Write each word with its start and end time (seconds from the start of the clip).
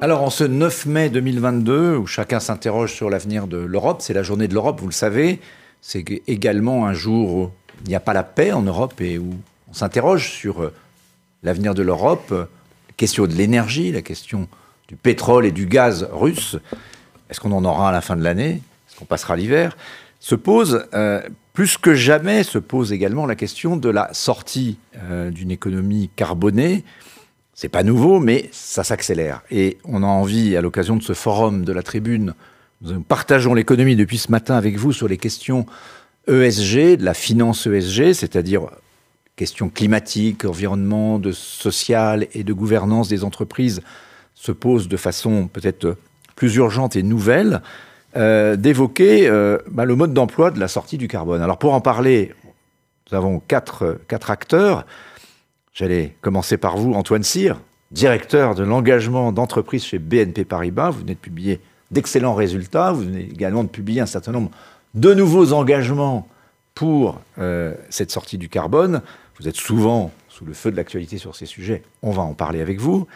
Alors 0.00 0.22
en 0.22 0.30
ce 0.30 0.44
9 0.44 0.86
mai 0.86 1.10
2022, 1.10 1.96
où 1.96 2.06
chacun 2.06 2.38
s'interroge 2.38 2.94
sur 2.94 3.10
l'avenir 3.10 3.48
de 3.48 3.56
l'Europe, 3.56 4.00
c'est 4.00 4.14
la 4.14 4.22
journée 4.22 4.46
de 4.46 4.54
l'Europe, 4.54 4.78
vous 4.80 4.86
le 4.86 4.92
savez, 4.92 5.40
c'est 5.80 6.04
également 6.28 6.86
un 6.86 6.92
jour 6.92 7.34
où 7.34 7.50
il 7.82 7.88
n'y 7.88 7.96
a 7.96 8.00
pas 8.00 8.12
la 8.12 8.22
paix 8.22 8.52
en 8.52 8.62
Europe 8.62 9.00
et 9.00 9.18
où 9.18 9.34
on 9.68 9.72
s'interroge 9.72 10.30
sur 10.30 10.62
euh, 10.62 10.72
l'avenir 11.42 11.74
de 11.74 11.82
l'Europe, 11.82 12.30
la 12.30 12.46
question 12.96 13.26
de 13.26 13.32
l'énergie, 13.32 13.90
la 13.90 14.02
question 14.02 14.46
du 14.86 14.94
pétrole 14.94 15.44
et 15.44 15.50
du 15.50 15.66
gaz 15.66 16.08
russe. 16.12 16.56
Est-ce 17.28 17.40
qu'on 17.40 17.52
en 17.52 17.64
aura 17.64 17.88
à 17.88 17.92
la 17.92 18.00
fin 18.00 18.14
de 18.14 18.22
l'année? 18.22 18.62
Est-ce 18.88 18.96
qu'on 19.00 19.04
passera 19.04 19.34
l'hiver? 19.34 19.76
Se 20.20 20.36
pose, 20.36 20.86
euh, 20.94 21.20
plus 21.54 21.76
que 21.76 21.96
jamais, 21.96 22.44
se 22.44 22.58
pose 22.58 22.92
également 22.92 23.26
la 23.26 23.34
question 23.34 23.76
de 23.76 23.88
la 23.88 24.14
sortie 24.14 24.78
euh, 25.10 25.30
d'une 25.30 25.50
économie 25.50 26.08
carbonée 26.14 26.84
c'est 27.60 27.68
pas 27.68 27.82
nouveau, 27.82 28.20
mais 28.20 28.48
ça 28.52 28.84
s'accélère. 28.84 29.42
Et 29.50 29.78
on 29.82 30.04
a 30.04 30.06
envie, 30.06 30.56
à 30.56 30.60
l'occasion 30.60 30.94
de 30.94 31.02
ce 31.02 31.12
forum 31.12 31.64
de 31.64 31.72
la 31.72 31.82
tribune, 31.82 32.34
nous 32.82 33.00
partageons 33.00 33.52
l'économie 33.52 33.96
depuis 33.96 34.18
ce 34.18 34.30
matin 34.30 34.54
avec 34.54 34.76
vous 34.76 34.92
sur 34.92 35.08
les 35.08 35.16
questions 35.16 35.66
ESG, 36.28 36.98
de 36.98 37.04
la 37.04 37.14
finance 37.14 37.66
ESG, 37.66 38.12
c'est-à-dire 38.12 38.68
questions 39.34 39.70
climatiques, 39.70 40.44
environnement, 40.44 41.18
de 41.18 41.32
social 41.32 42.28
et 42.32 42.44
de 42.44 42.52
gouvernance 42.52 43.08
des 43.08 43.24
entreprises, 43.24 43.80
se 44.36 44.52
posent 44.52 44.86
de 44.86 44.96
façon 44.96 45.48
peut-être 45.52 45.96
plus 46.36 46.54
urgente 46.54 46.94
et 46.94 47.02
nouvelle, 47.02 47.60
euh, 48.16 48.54
d'évoquer 48.54 49.26
euh, 49.26 49.58
bah, 49.68 49.84
le 49.84 49.96
mode 49.96 50.14
d'emploi 50.14 50.52
de 50.52 50.60
la 50.60 50.68
sortie 50.68 50.96
du 50.96 51.08
carbone. 51.08 51.42
Alors 51.42 51.58
pour 51.58 51.74
en 51.74 51.80
parler, 51.80 52.32
nous 53.10 53.18
avons 53.18 53.40
quatre 53.40 53.96
acteurs. 54.30 54.86
J'allais 55.78 56.16
commencer 56.22 56.56
par 56.56 56.76
vous, 56.76 56.94
Antoine 56.94 57.22
Cyr, 57.22 57.60
directeur 57.92 58.56
de 58.56 58.64
l'engagement 58.64 59.30
d'entreprise 59.30 59.84
chez 59.84 60.00
BNP 60.00 60.44
Paribas. 60.44 60.90
Vous 60.90 61.02
venez 61.02 61.14
de 61.14 61.20
publier 61.20 61.60
d'excellents 61.92 62.34
résultats. 62.34 62.90
Vous 62.90 63.02
venez 63.02 63.28
également 63.30 63.62
de 63.62 63.68
publier 63.68 64.00
un 64.00 64.06
certain 64.06 64.32
nombre 64.32 64.50
de 64.94 65.14
nouveaux 65.14 65.52
engagements 65.52 66.26
pour 66.74 67.20
euh, 67.38 67.74
cette 67.90 68.10
sortie 68.10 68.38
du 68.38 68.48
carbone. 68.48 69.02
Vous 69.38 69.46
êtes 69.46 69.54
souvent 69.54 70.10
sous 70.28 70.44
le 70.44 70.52
feu 70.52 70.72
de 70.72 70.76
l'actualité 70.76 71.16
sur 71.16 71.36
ces 71.36 71.46
sujets. 71.46 71.84
On 72.02 72.10
va 72.10 72.22
en 72.22 72.34
parler 72.34 72.60
avec 72.60 72.80
vous. 72.80 73.06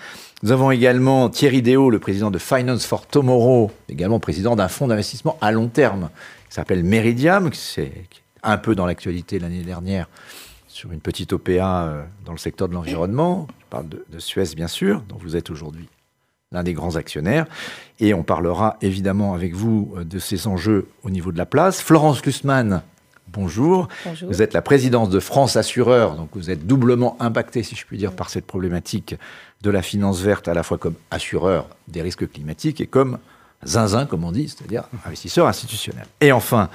Nous 0.45 0.53
avons 0.53 0.71
également 0.71 1.31
Thierry 1.31 1.63
Déo, 1.63 1.91
le 1.91 1.99
président 1.99 2.31
de 2.31 2.39
Finance 2.39 2.87
for 2.87 3.09
Tomorrow, 3.09 3.73
également 3.89 4.21
président 4.21 4.55
d'un 4.55 4.69
fonds 4.69 4.87
d'investissement 4.87 5.37
à 5.41 5.51
long 5.51 5.67
terme 5.67 6.11
qui 6.49 6.55
s'appelle 6.55 6.85
Meridiam, 6.85 7.51
qui 7.51 7.81
est 7.81 8.07
un 8.45 8.57
peu 8.57 8.77
dans 8.77 8.87
l'actualité 8.87 9.41
l'année 9.41 9.65
dernière 9.65 10.07
sur 10.83 10.91
une 10.91 11.01
petite 11.01 11.33
OPA 11.33 11.85
euh, 11.85 12.03
dans 12.25 12.33
le 12.33 12.39
secteur 12.39 12.69
de 12.69 12.75
l'environnement. 12.75 13.47
Je 13.61 13.67
parle 13.71 13.87
de, 13.89 14.19
Suez, 14.19 14.57
bien 14.57 14.67
sûr, 14.67 15.01
dont 15.09 15.17
vous 15.17 15.37
êtes 15.37 15.49
aujourd'hui 15.49 15.89
l'un 16.51 16.65
des 16.65 16.73
grands 16.73 16.97
actionnaires. 16.97 17.47
Et 18.01 18.15
on 18.15 18.25
parlera 18.25 18.79
évidemment 18.83 19.33
avec 19.33 19.55
vous 19.55 19.95
euh, 19.97 20.03
de 20.03 20.19
ces 20.19 20.49
enjeux 20.49 20.89
au 21.05 21.11
niveau 21.11 21.31
de 21.31 21.39
la 21.39 21.47
place. 21.47 21.81
Florence 21.81 22.27
Lussmann, 22.27 22.83
bonjour. 23.29 23.87
bonjour. 24.05 24.29
Vous 24.29 24.43
êtes 24.43 24.55
la 24.55 24.61
présidente 24.61 25.09
de 25.09 25.21
France 25.21 25.55
Assureur, 25.55 26.17
donc 26.17 26.31
vous 26.33 26.51
êtes 26.51 26.67
doublement 26.67 27.17
impacté, 27.21 27.63
si 27.63 27.77
je 27.77 27.87
puis 27.87 27.97
dire, 27.97 28.11
par 28.11 28.29
cette 28.29 28.49
problématique 28.49 29.15
de 29.61 29.71
la 29.71 29.83
finance 29.83 30.21
verte, 30.21 30.49
à 30.49 30.55
la 30.55 30.65
fois 30.65 30.79
comme 30.79 30.97
assureur 31.13 31.69
des 31.87 32.03
risques 32.03 32.29
climatiques 32.29 32.81
et 32.81 32.89
comme 32.89 33.19
zinzin, 33.65 34.07
comme 34.07 34.25
on 34.25 34.33
dit, 34.33 34.49
c'est-à-dire 34.49 34.83
investisseur 35.07 35.47
institutionnel. 35.47 36.07
Et 36.21 36.33
enfin, 36.33 36.71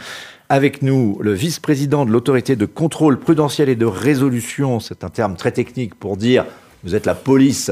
avec 0.50 0.82
nous, 0.82 1.18
le 1.22 1.34
vice-président 1.34 2.06
de 2.06 2.12
l'autorité 2.12 2.56
de 2.56 2.66
contrôle 2.66 3.20
prudentiel 3.20 3.70
et 3.70 3.76
de 3.76 3.86
résolution, 3.86 4.80
c'est 4.80 5.04
un 5.04 5.10
terme 5.10 5.36
très 5.36 5.52
technique 5.52 5.96
pour 5.96 6.18
dire 6.18 6.46
vous 6.84 6.96
êtes 6.96 7.06
la 7.06 7.16
police 7.16 7.72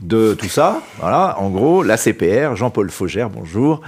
de 0.00 0.34
tout 0.34 0.48
ça. 0.48 0.80
Voilà, 0.98 1.38
en 1.40 1.50
gros, 1.50 1.82
la 1.82 1.96
CPR, 1.96 2.54
Jean-Paul 2.54 2.90
Faugère, 2.90 3.28
bonjour. 3.28 3.82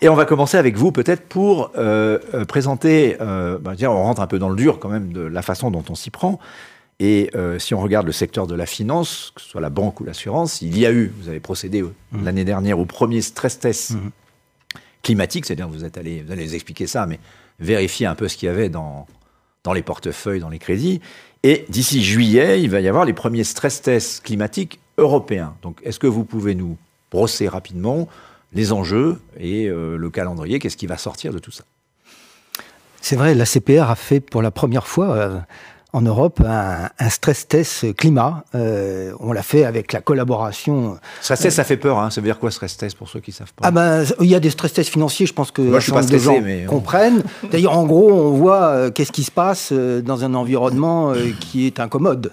Et 0.00 0.08
on 0.08 0.14
va 0.14 0.26
commencer 0.26 0.56
avec 0.56 0.76
vous, 0.76 0.92
peut-être 0.92 1.26
pour 1.26 1.72
euh, 1.76 2.18
euh, 2.34 2.44
présenter, 2.44 3.16
euh, 3.20 3.58
bah, 3.58 3.72
on 3.82 4.02
rentre 4.02 4.20
un 4.20 4.26
peu 4.26 4.38
dans 4.38 4.48
le 4.48 4.56
dur 4.56 4.78
quand 4.78 4.90
même 4.90 5.12
de 5.12 5.22
la 5.22 5.42
façon 5.42 5.70
dont 5.70 5.84
on 5.88 5.94
s'y 5.94 6.10
prend. 6.10 6.38
Et 7.00 7.32
si 7.58 7.74
on 7.74 7.80
regarde 7.80 8.06
le 8.06 8.12
secteur 8.12 8.46
de 8.46 8.54
la 8.54 8.64
finance, 8.64 9.32
que 9.34 9.42
ce 9.42 9.48
soit 9.48 9.60
la 9.60 9.70
banque 9.70 9.98
ou 10.00 10.04
l'assurance, 10.04 10.62
il 10.62 10.78
y 10.78 10.86
a 10.86 10.92
eu, 10.92 11.12
vous 11.20 11.28
avez 11.28 11.40
procédé 11.40 11.82
mmh. 11.82 11.88
l'année 12.22 12.44
dernière 12.44 12.78
au 12.78 12.84
premier 12.84 13.22
stress 13.22 13.58
test 13.58 13.92
mmh. 13.92 14.76
climatique, 15.02 15.46
c'est-à-dire 15.46 15.66
vous 15.66 15.84
êtes 15.84 15.98
allé, 15.98 16.22
vous 16.24 16.30
allez 16.30 16.54
expliquer 16.54 16.86
ça, 16.86 17.06
mais 17.06 17.18
vérifier 17.62 18.06
un 18.06 18.14
peu 18.14 18.28
ce 18.28 18.36
qu'il 18.36 18.46
y 18.46 18.50
avait 18.50 18.68
dans, 18.68 19.06
dans 19.64 19.72
les 19.72 19.82
portefeuilles, 19.82 20.40
dans 20.40 20.48
les 20.48 20.58
crédits. 20.58 21.00
Et 21.42 21.64
d'ici 21.68 22.02
juillet, 22.02 22.62
il 22.62 22.70
va 22.70 22.80
y 22.80 22.88
avoir 22.88 23.04
les 23.04 23.12
premiers 23.12 23.44
stress 23.44 23.82
tests 23.82 24.22
climatiques 24.22 24.80
européens. 24.98 25.54
Donc, 25.62 25.80
est-ce 25.84 25.98
que 25.98 26.06
vous 26.06 26.24
pouvez 26.24 26.54
nous 26.54 26.76
brosser 27.10 27.48
rapidement 27.48 28.08
les 28.52 28.72
enjeux 28.72 29.18
et 29.38 29.66
euh, 29.68 29.96
le 29.96 30.10
calendrier? 30.10 30.58
Qu'est-ce 30.58 30.76
qui 30.76 30.86
va 30.86 30.98
sortir 30.98 31.32
de 31.32 31.38
tout 31.38 31.50
ça? 31.50 31.64
C'est 33.00 33.16
vrai, 33.16 33.34
la 33.34 33.46
CPR 33.46 33.90
a 33.90 33.96
fait 33.96 34.20
pour 34.20 34.42
la 34.42 34.52
première 34.52 34.86
fois 34.86 35.16
euh, 35.16 35.38
en 35.92 36.00
Europe 36.00 36.40
un, 36.44 36.88
stress 37.10 37.46
test 37.46 37.94
climat. 37.96 38.44
Euh, 38.54 39.12
on 39.20 39.32
l'a 39.32 39.42
fait 39.42 39.64
avec 39.64 39.92
la 39.92 40.00
collaboration. 40.00 40.98
Stress 41.20 41.40
test, 41.40 41.56
ça 41.56 41.64
fait 41.64 41.76
peur. 41.76 41.98
Hein. 41.98 42.10
Ça 42.10 42.20
veut 42.20 42.26
dire 42.26 42.38
quoi 42.38 42.50
stress 42.50 42.76
test 42.76 42.96
pour 42.96 43.08
ceux 43.08 43.20
qui 43.20 43.32
savent 43.32 43.52
pas? 43.54 43.68
Ah 43.68 43.70
ben, 43.70 44.04
il 44.20 44.26
y 44.26 44.34
a 44.34 44.40
des 44.40 44.50
stress 44.50 44.72
tests 44.72 44.90
financiers. 44.90 45.26
Je 45.26 45.34
pense 45.34 45.50
que 45.50 45.60
Moi, 45.60 45.78
je 45.80 45.84
suis 45.84 45.92
pas 45.92 46.02
stressé, 46.02 46.24
gens 46.24 46.40
mais 46.40 46.64
comprennent. 46.64 47.22
D'ailleurs, 47.50 47.76
en 47.76 47.84
gros, 47.84 48.10
on 48.10 48.30
voit 48.32 48.62
euh, 48.62 48.90
qu'est-ce 48.90 49.12
qui 49.12 49.24
se 49.24 49.30
passe 49.30 49.70
euh, 49.72 50.00
dans 50.00 50.24
un 50.24 50.34
environnement 50.34 51.12
qui 51.40 51.66
est 51.66 51.78
incommode. 51.78 52.30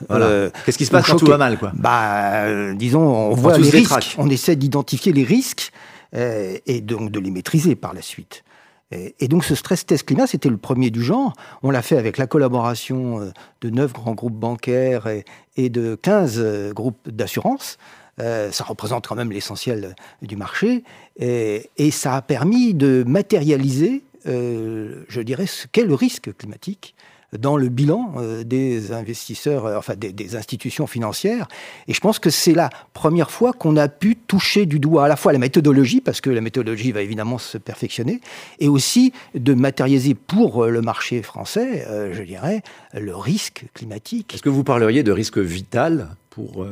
qu'est-ce 0.65 0.77
qui 0.77 0.85
se 0.85 0.91
passe 0.91 1.07
quand 1.07 1.17
tout 1.17 1.25
va 1.25 1.37
mal, 1.37 1.57
quoi? 1.57 1.71
Bah, 1.75 2.73
disons, 2.73 3.01
on, 3.01 3.35
voit 3.35 3.57
les 3.57 3.69
risques. 3.69 4.15
On 4.17 4.29
essaie 4.29 4.55
d'identifier 4.55 5.11
les 5.11 5.23
risques 5.23 5.71
et 6.13 6.81
donc 6.81 7.11
de 7.11 7.19
les 7.19 7.31
maîtriser 7.31 7.75
par 7.75 7.93
la 7.93 8.01
suite. 8.01 8.43
Et, 8.91 9.27
donc 9.27 9.43
ce 9.43 9.53
stress 9.53 9.85
test 9.85 10.05
climat, 10.05 10.25
c'était 10.25 10.49
le 10.49 10.57
premier 10.57 10.89
du 10.89 11.03
genre. 11.03 11.33
On 11.61 11.69
l'a 11.69 11.83
fait 11.83 11.97
avec 11.97 12.17
la 12.17 12.25
collaboration 12.25 13.21
euh, 13.21 13.31
de 13.61 13.69
neuf 13.69 13.93
grands 13.93 14.15
groupes 14.15 14.33
bancaires 14.33 15.07
et, 15.07 15.69
de 15.69 15.95
15 16.01 16.35
euh, 16.37 16.73
groupes 16.73 17.09
d'assurance. 17.09 17.77
Euh, 18.19 18.51
ça 18.51 18.63
représente 18.63 19.07
quand 19.07 19.15
même 19.15 19.31
l'essentiel 19.31 19.95
du 20.23 20.35
marché. 20.35 20.83
Et, 21.17 21.69
ça 21.91 22.15
a 22.15 22.21
permis 22.21 22.73
de 22.73 23.03
matérialiser, 23.05 24.03
je 24.25 25.21
dirais, 25.21 25.45
ce 25.45 25.67
qu'est 25.67 25.85
le 25.85 25.93
risque 25.93 26.35
climatique 26.35 26.95
dans 27.37 27.57
le 27.57 27.69
bilan 27.69 28.13
euh, 28.17 28.43
des 28.43 28.91
investisseurs, 28.91 29.65
euh, 29.65 29.77
enfin 29.77 29.95
des, 29.95 30.35
institutions 30.35 30.87
financières. 30.87 31.47
Et 31.87 31.93
je 31.93 31.99
pense 31.99 32.19
que 32.19 32.29
c'est 32.29 32.53
la 32.53 32.69
première 32.93 33.31
fois 33.31 33.53
qu'on 33.53 33.77
a 33.77 33.87
pu 33.87 34.15
toucher 34.15 34.65
du 34.65 34.79
doigt 34.79 35.05
à 35.05 35.07
la 35.07 35.15
fois 35.15 35.33
la 35.33 35.39
méthodologie, 35.39 36.01
parce 36.01 36.21
que 36.21 36.29
la 36.29 36.41
méthodologie 36.41 36.91
va 36.91 37.01
évidemment 37.01 37.37
se 37.37 37.57
perfectionner, 37.57 38.21
et 38.59 38.67
aussi 38.67 39.13
de 39.35 39.53
matérialiser 39.53 40.15
pour 40.15 40.65
euh, 40.65 40.69
le 40.69 40.81
marché 40.81 41.21
français, 41.21 41.85
je 42.11 42.23
dirais, 42.23 42.61
le 42.93 43.15
risque 43.15 43.65
climatique. 43.73 44.33
Est-ce 44.33 44.41
que 44.41 44.49
vous 44.49 44.63
parleriez 44.63 45.03
de 45.03 45.11
risque 45.11 45.37
vital 45.37 46.09
pour 46.29 46.65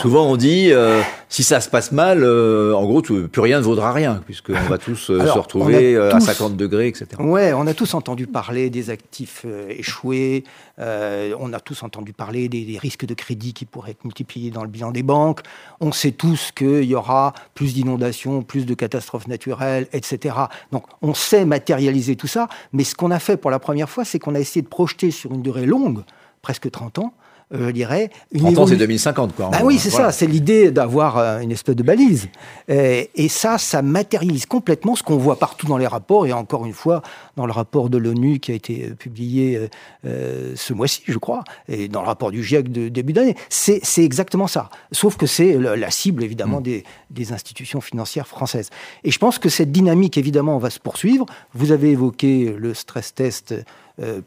Souvent 0.00 0.26
on 0.26 0.36
dit 0.36 0.70
euh, 0.70 1.02
si 1.28 1.42
ça 1.42 1.60
se 1.60 1.68
passe 1.68 1.90
mal, 1.90 2.22
euh, 2.22 2.72
en 2.72 2.84
gros 2.84 3.02
plus 3.02 3.28
rien 3.40 3.58
ne 3.58 3.64
vaudra 3.64 3.92
rien 3.92 4.22
puisqu'on 4.24 4.52
va 4.68 4.78
tous 4.78 5.10
euh, 5.10 5.26
se 5.26 5.38
retrouver 5.38 5.96
à 5.96 6.20
50 6.20 6.56
degrés, 6.56 6.86
etc. 6.86 7.06
Ouais, 7.18 7.52
on 7.52 7.66
a 7.66 7.74
tous 7.74 7.94
entendu 7.94 8.28
parler 8.28 8.70
des 8.70 8.90
actifs 8.90 9.44
échoués, 9.68 10.44
on 10.78 11.52
a 11.52 11.60
tous 11.60 11.82
entendu 11.82 12.12
parler 12.12 12.48
des, 12.48 12.78
risques 12.78 13.06
de 13.06 13.14
crédit 13.14 13.54
qui 13.54 13.64
pourraient 13.64 13.90
être 13.92 14.04
multipliés 14.04 14.50
dans 14.50 14.62
le 14.62 14.68
bilan 14.68 14.92
des 14.92 15.02
banques. 15.02 15.40
On 15.80 15.90
sait 15.90 16.12
tous 16.12 16.52
qu'il 16.52 16.84
y 16.84 16.94
aura 16.94 17.32
plus 17.54 17.74
d'inondations, 17.74 18.42
plus 18.42 18.66
de 18.66 18.74
catastrophes 18.74 19.26
naturelles, 19.26 19.88
etc. 19.92 20.36
Donc 20.70 20.84
on 21.02 21.12
sait 21.12 21.44
matérialiser 21.44 22.14
tout 22.14 22.28
ça, 22.28 22.48
mais 22.72 22.84
ce 22.84 22.94
qu'on 22.94 23.10
a 23.10 23.18
fait 23.18 23.36
pour 23.36 23.50
la 23.50 23.58
première 23.58 23.90
fois, 23.90 24.04
c'est 24.04 24.20
qu'on 24.20 24.36
a 24.36 24.40
essayé 24.40 24.62
de 24.62 24.68
projeter 24.68 25.10
sur 25.10 25.32
une 25.32 25.42
durée 25.42 25.66
longue, 25.66 26.02
presque 26.40 26.70
30 26.70 26.98
ans, 27.00 27.14
je 27.52 27.70
dirais. 27.70 28.10
Une 28.32 28.40
30 28.42 28.58
ans, 28.58 28.66
c'est 28.66 28.76
2050, 28.76 29.34
quoi. 29.34 29.50
Bah 29.50 29.60
oui, 29.62 29.78
c'est 29.78 29.90
ça, 29.90 30.12
c'est 30.12 30.26
l'idée 30.26 30.70
d'avoir 30.70 31.18
euh, 31.18 31.40
une 31.40 31.52
espèce 31.52 31.76
de 31.76 31.82
balise. 31.82 32.28
Et, 32.68 33.08
ça, 33.28 33.56
ça 33.58 33.82
matérialise 33.82 34.46
complètement 34.46 34.94
ce 34.94 35.02
qu'on 35.02 35.16
voit 35.16 35.38
partout 35.38 35.66
dans 35.66 35.78
les 35.78 35.86
rapports, 35.86 36.26
et 36.26 36.32
encore 36.32 36.66
une 36.66 36.72
fois, 36.72 37.02
dans 37.36 37.46
le 37.46 37.52
rapport 37.52 37.88
de 37.88 37.98
l'ONU 37.98 38.40
qui 38.40 38.52
a 38.52 38.54
été 38.54 38.86
euh, 38.90 38.94
publié 38.94 39.68
ce 40.04 40.72
mois-ci, 40.72 41.02
je 41.06 41.18
crois, 41.18 41.44
et 41.68 41.88
dans 41.88 42.02
le 42.02 42.06
rapport 42.06 42.30
du 42.30 42.42
GIEC 42.42 42.70
de 42.70 42.88
début 42.88 43.12
d'année. 43.12 43.36
C'est 43.48 43.82
exactement 43.98 44.46
ça. 44.46 44.70
Sauf 44.90 45.16
que 45.16 45.26
c'est 45.26 45.56
la 45.58 45.90
cible, 45.90 46.22
évidemment, 46.24 46.60
mm. 46.60 46.64
des, 46.64 46.84
des, 47.10 47.32
institutions 47.32 47.80
financières 47.80 48.26
françaises. 48.26 48.70
Et 49.04 49.10
je 49.10 49.18
pense 49.18 49.38
que 49.38 49.48
cette 49.48 49.72
dynamique, 49.72 50.18
évidemment, 50.18 50.58
va 50.58 50.70
se 50.70 50.78
poursuivre. 50.78 51.26
Vous 51.54 51.72
avez 51.72 51.90
évoqué 51.90 52.54
le 52.56 52.74
stress 52.74 53.14
test 53.14 53.52
euh, 53.52 53.62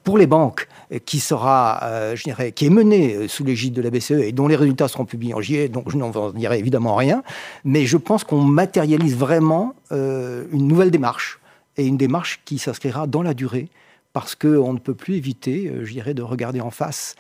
pour 0.04 0.18
les 0.18 0.28
banques, 0.28 0.68
qui 1.06 1.20
sera, 1.20 1.80
euh, 1.84 2.16
je 2.16 2.24
dirais, 2.24 2.52
qui 2.52 2.66
est 2.66 2.70
menée 2.70 3.16
euh, 3.16 3.28
sous 3.28 3.44
l'égide 3.44 3.74
de 3.74 3.82
la 3.82 3.90
BCE 3.90 4.12
et 4.12 4.32
dont 4.32 4.48
les 4.48 4.56
résultats 4.56 4.88
seront 4.88 5.06
publiés 5.06 5.34
en 5.34 5.42
juillet, 5.42 5.68
donc 5.70 5.90
je 5.90 5.98
n'en 5.98 6.32
dirai 6.32 6.60
évidemment 6.60 6.96
rien. 6.96 7.24
Mais 7.64 7.86
je 7.86 7.98
pense 7.98 8.24
qu'on 8.24 8.42
matérialise 8.42 9.16
vraiment 9.16 9.74
une 9.92 10.68
nouvelle 10.68 10.92
démarche 10.92 11.40
et 11.78 11.86
une 11.86 11.98
démarche 11.98 12.42
qui 12.46 12.58
s'inscrira 12.58 13.08
dans 13.08 13.22
la 13.22 13.34
durée 13.34 13.70
parce 14.14 14.36
qu'on 14.36 14.74
ne 14.74 14.80
peut 14.80 14.94
plus 14.94 15.16
éviter, 15.16 15.72
je 15.84 15.92
dirais, 15.92 16.14
de 16.14 16.22
regarder 16.22 16.62
en 16.62 16.72
face 16.72 17.16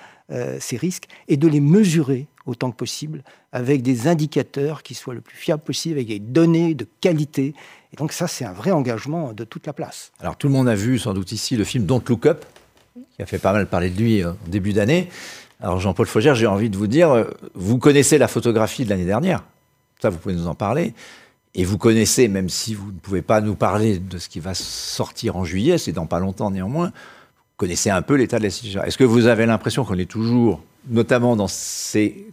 ces 0.59 0.77
risques 0.77 1.07
et 1.27 1.37
de 1.37 1.47
les 1.47 1.59
mesurer 1.59 2.27
autant 2.45 2.71
que 2.71 2.75
possible, 2.75 3.23
avec 3.51 3.81
des 3.81 4.07
indicateurs 4.07 4.83
qui 4.83 4.93
soient 4.93 5.13
le 5.13 5.21
plus 5.21 5.37
fiables 5.37 5.63
possible, 5.63 5.95
avec 5.95 6.07
des 6.07 6.19
données 6.19 6.75
de 6.75 6.87
qualité. 7.01 7.53
Et 7.93 7.95
donc 7.97 8.11
ça, 8.11 8.27
c'est 8.27 8.45
un 8.45 8.53
vrai 8.53 8.71
engagement 8.71 9.33
de 9.33 9.43
toute 9.43 9.65
la 9.65 9.73
place. 9.73 10.11
Alors 10.19 10.37
tout 10.37 10.47
le 10.47 10.53
monde 10.53 10.69
a 10.69 10.75
vu 10.75 10.99
sans 10.99 11.13
doute 11.13 11.31
ici 11.31 11.55
le 11.55 11.63
film 11.63 11.85
Don't 11.85 12.03
Look 12.07 12.25
Up, 12.25 12.45
qui 13.15 13.21
a 13.21 13.25
fait 13.25 13.39
pas 13.39 13.53
mal 13.53 13.67
parler 13.67 13.89
de 13.89 13.97
lui 13.97 14.23
euh, 14.23 14.31
au 14.31 14.49
début 14.49 14.73
d'année. 14.73 15.09
Alors 15.59 15.79
Jean-Paul 15.79 16.05
Faugère, 16.05 16.35
j'ai 16.35 16.47
envie 16.47 16.69
de 16.69 16.77
vous 16.77 16.87
dire, 16.87 17.11
euh, 17.11 17.25
vous 17.53 17.77
connaissez 17.77 18.17
la 18.17 18.27
photographie 18.27 18.85
de 18.85 18.89
l'année 18.89 19.05
dernière, 19.05 19.43
ça 20.01 20.09
vous 20.09 20.17
pouvez 20.17 20.35
nous 20.35 20.47
en 20.47 20.55
parler, 20.55 20.93
et 21.53 21.63
vous 21.63 21.77
connaissez, 21.77 22.27
même 22.27 22.49
si 22.49 22.73
vous 22.73 22.91
ne 22.91 22.99
pouvez 22.99 23.21
pas 23.21 23.39
nous 23.39 23.55
parler 23.55 23.97
de 23.97 24.17
ce 24.17 24.27
qui 24.27 24.41
va 24.41 24.53
sortir 24.53 25.37
en 25.37 25.45
juillet, 25.45 25.77
c'est 25.77 25.93
dans 25.93 26.05
pas 26.05 26.19
longtemps 26.19 26.51
néanmoins, 26.51 26.91
connaissez 27.57 27.89
un 27.89 28.01
peu 28.01 28.15
l'état 28.15 28.37
de 28.37 28.43
la 28.43 28.49
situation. 28.49 28.83
Est-ce 28.83 28.97
que 28.97 29.03
vous 29.03 29.27
avez 29.27 29.45
l'impression 29.45 29.85
qu'on 29.85 29.97
est 29.97 30.09
toujours, 30.09 30.61
notamment 30.89 31.35
dans 31.35 31.47
ces 31.47 32.27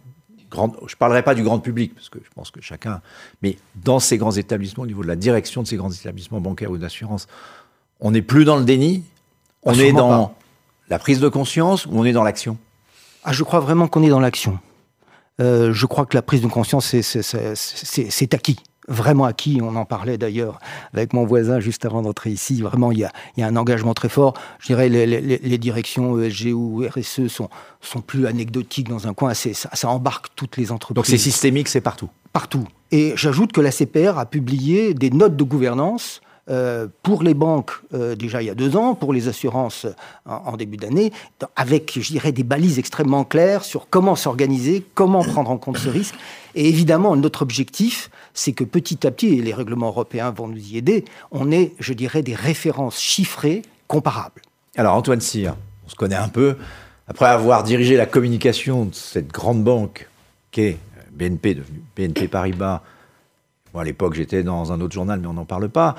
grandes, 0.49 0.75
je 0.85 0.93
ne 0.93 0.97
parlerai 0.97 1.23
pas 1.23 1.35
du 1.35 1.43
grand 1.43 1.59
public, 1.59 1.95
parce 1.95 2.09
que 2.09 2.19
je 2.23 2.29
pense 2.33 2.51
que 2.51 2.61
chacun, 2.61 3.01
mais 3.41 3.57
dans 3.75 3.99
ces 3.99 4.17
grands 4.17 4.31
établissements, 4.31 4.83
au 4.83 4.87
niveau 4.87 5.01
de 5.01 5.07
la 5.07 5.15
direction 5.15 5.63
de 5.63 5.67
ces 5.67 5.77
grands 5.77 5.91
établissements 5.91 6.41
bancaires 6.41 6.71
ou 6.71 6.77
d'assurance, 6.77 7.27
on 7.99 8.11
n'est 8.11 8.21
plus 8.21 8.45
dans 8.45 8.57
le 8.57 8.65
déni, 8.65 9.03
on 9.63 9.73
est 9.73 9.93
dans 9.93 10.35
la 10.89 10.99
prise 10.99 11.19
de 11.19 11.29
conscience 11.29 11.85
ou 11.85 11.91
on 11.93 12.05
est 12.05 12.11
dans 12.11 12.23
l'action? 12.23 12.57
Ah, 13.23 13.31
Je 13.31 13.43
crois 13.43 13.61
vraiment 13.61 13.87
qu'on 13.87 14.03
est 14.03 14.09
dans 14.09 14.19
l'action. 14.19 14.59
Euh, 15.41 15.73
je 15.73 15.85
crois 15.85 16.05
que 16.05 16.15
la 16.15 16.21
prise 16.21 16.41
de 16.41 16.47
conscience, 16.47 16.85
c'est 16.85 18.33
acquis 18.33 18.59
vraiment 18.87 19.25
acquis. 19.25 19.59
On 19.61 19.75
en 19.75 19.85
parlait 19.85 20.17
d'ailleurs 20.17 20.59
avec 20.93 21.13
mon 21.13 21.25
voisin 21.25 21.59
juste 21.59 21.85
avant 21.85 22.01
d'entrer 22.01 22.31
ici. 22.31 22.61
Vraiment, 22.61 22.91
il 22.91 22.99
y, 22.99 23.03
a, 23.03 23.11
un 23.47 23.55
engagement 23.55 23.93
très 23.93 24.09
fort. 24.09 24.33
Je 24.59 24.67
dirais 24.67 24.89
les, 24.89 25.05
les, 25.05 25.57
directions 25.57 26.19
ESG 26.19 26.53
ou 26.53 26.83
RSE 26.87 27.27
sont, 27.27 27.49
sont 27.81 28.01
plus 28.01 28.25
anecdotiques 28.25 28.89
dans 28.89 29.07
un 29.07 29.13
coin. 29.13 29.33
Ça, 29.33 29.69
ça 29.73 29.89
embarque 29.89 30.27
toutes 30.35 30.57
les 30.57 30.71
entreprises. 30.71 30.95
Donc 30.95 31.05
c'est 31.05 31.17
systémique, 31.17 31.67
c'est 31.67 31.81
partout 31.81 32.09
Partout. 32.31 32.67
Et 32.91 33.13
j'ajoute 33.15 33.51
que 33.51 33.61
la 33.61 33.71
CPR 33.71 34.17
a 34.17 34.25
publié 34.25 34.93
des 34.93 35.11
notes 35.11 35.35
de 35.35 35.43
gouvernance 35.43 36.21
euh, 36.49 36.87
pour 37.03 37.23
les 37.23 37.33
banques, 37.33 37.71
euh, 37.93 38.15
déjà 38.15 38.41
il 38.41 38.45
y 38.45 38.49
a 38.49 38.55
deux 38.55 38.75
ans, 38.75 38.95
pour 38.95 39.13
les 39.13 39.27
assurances 39.27 39.87
en, 40.25 40.57
début 40.57 40.77
d'année, 40.77 41.13
avec, 41.55 41.97
je 41.99 42.11
dirais, 42.11 42.31
des 42.31 42.43
balises 42.43 42.79
extrêmement 42.79 43.23
claires 43.23 43.63
sur 43.63 43.89
comment 43.89 44.15
s'organiser, 44.15 44.85
comment 44.93 45.23
prendre 45.23 45.49
en 45.49 45.57
compte 45.57 45.77
ce 45.77 45.89
risque. 45.89 46.15
Et 46.55 46.67
évidemment, 46.67 47.15
notre 47.15 47.41
objectif, 47.41 48.09
c'est 48.33 48.51
que 48.51 48.63
petit 48.63 49.07
à 49.07 49.11
petit, 49.11 49.29
et 49.29 49.41
les 49.41 49.53
règlements 49.53 49.87
européens 49.87 50.31
vont 50.31 50.47
nous 50.47 50.59
y 50.59 50.77
aider, 50.77 51.05
on 51.31 51.51
ait, 51.51 51.73
je 51.79 51.93
dirais, 51.93 52.23
des 52.23 52.35
références 52.35 52.99
chiffrées 52.99 53.61
comparables. 53.87 54.41
Alors 54.75 54.95
Antoine 54.95 55.21
Cyr, 55.21 55.55
on 55.85 55.89
se 55.89 55.95
connaît 55.95 56.15
un 56.15 56.29
peu. 56.29 56.57
Après 57.07 57.25
avoir 57.25 57.63
dirigé 57.63 57.95
la 57.95 58.05
communication 58.05 58.85
de 58.85 58.93
cette 58.93 59.31
grande 59.31 59.63
banque 59.63 60.09
qu'est 60.51 60.77
BNP, 61.11 61.55
devenue 61.55 61.83
BNP 61.95 62.27
Paribas, 62.27 62.81
Moi, 63.73 63.81
à 63.81 63.85
l'époque, 63.85 64.13
j'étais 64.13 64.43
dans 64.43 64.71
un 64.71 64.81
autre 64.81 64.93
journal, 64.93 65.19
mais 65.19 65.27
on 65.27 65.33
n'en 65.33 65.45
parle 65.45 65.69
pas. 65.69 65.95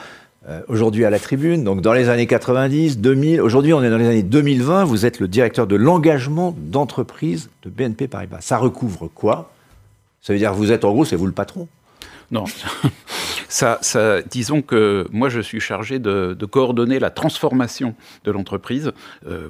Euh, 0.46 0.60
aujourd'hui 0.68 1.06
à 1.06 1.10
la 1.10 1.18
tribune. 1.18 1.64
Donc 1.64 1.80
dans 1.80 1.94
les 1.94 2.10
années 2.10 2.26
90, 2.26 2.98
2000, 2.98 3.40
aujourd'hui 3.40 3.72
on 3.72 3.82
est 3.82 3.88
dans 3.88 3.96
les 3.96 4.06
années 4.06 4.22
2020, 4.22 4.84
vous 4.84 5.06
êtes 5.06 5.18
le 5.18 5.26
directeur 5.26 5.66
de 5.66 5.74
l'engagement 5.74 6.54
d'entreprise 6.58 7.48
de 7.62 7.70
BNP 7.70 8.08
Paribas. 8.08 8.42
Ça 8.42 8.58
recouvre 8.58 9.08
quoi? 9.08 9.52
Ça 10.20 10.34
veut 10.34 10.38
dire 10.38 10.50
que 10.50 10.56
vous 10.56 10.70
êtes 10.70 10.84
en 10.84 10.92
gros, 10.92 11.06
c'est 11.06 11.16
vous 11.16 11.26
le 11.26 11.32
patron? 11.32 11.66
Non. 12.30 12.44
Ça, 13.48 13.78
disons 14.28 14.62
que 14.62 15.06
moi, 15.12 15.28
je 15.28 15.38
suis 15.38 15.60
chargé 15.60 16.00
de, 16.00 16.36
coordonner 16.50 16.98
la 16.98 17.10
transformation 17.10 17.94
de 18.24 18.32
l'entreprise. 18.32 18.90
Euh, 19.28 19.48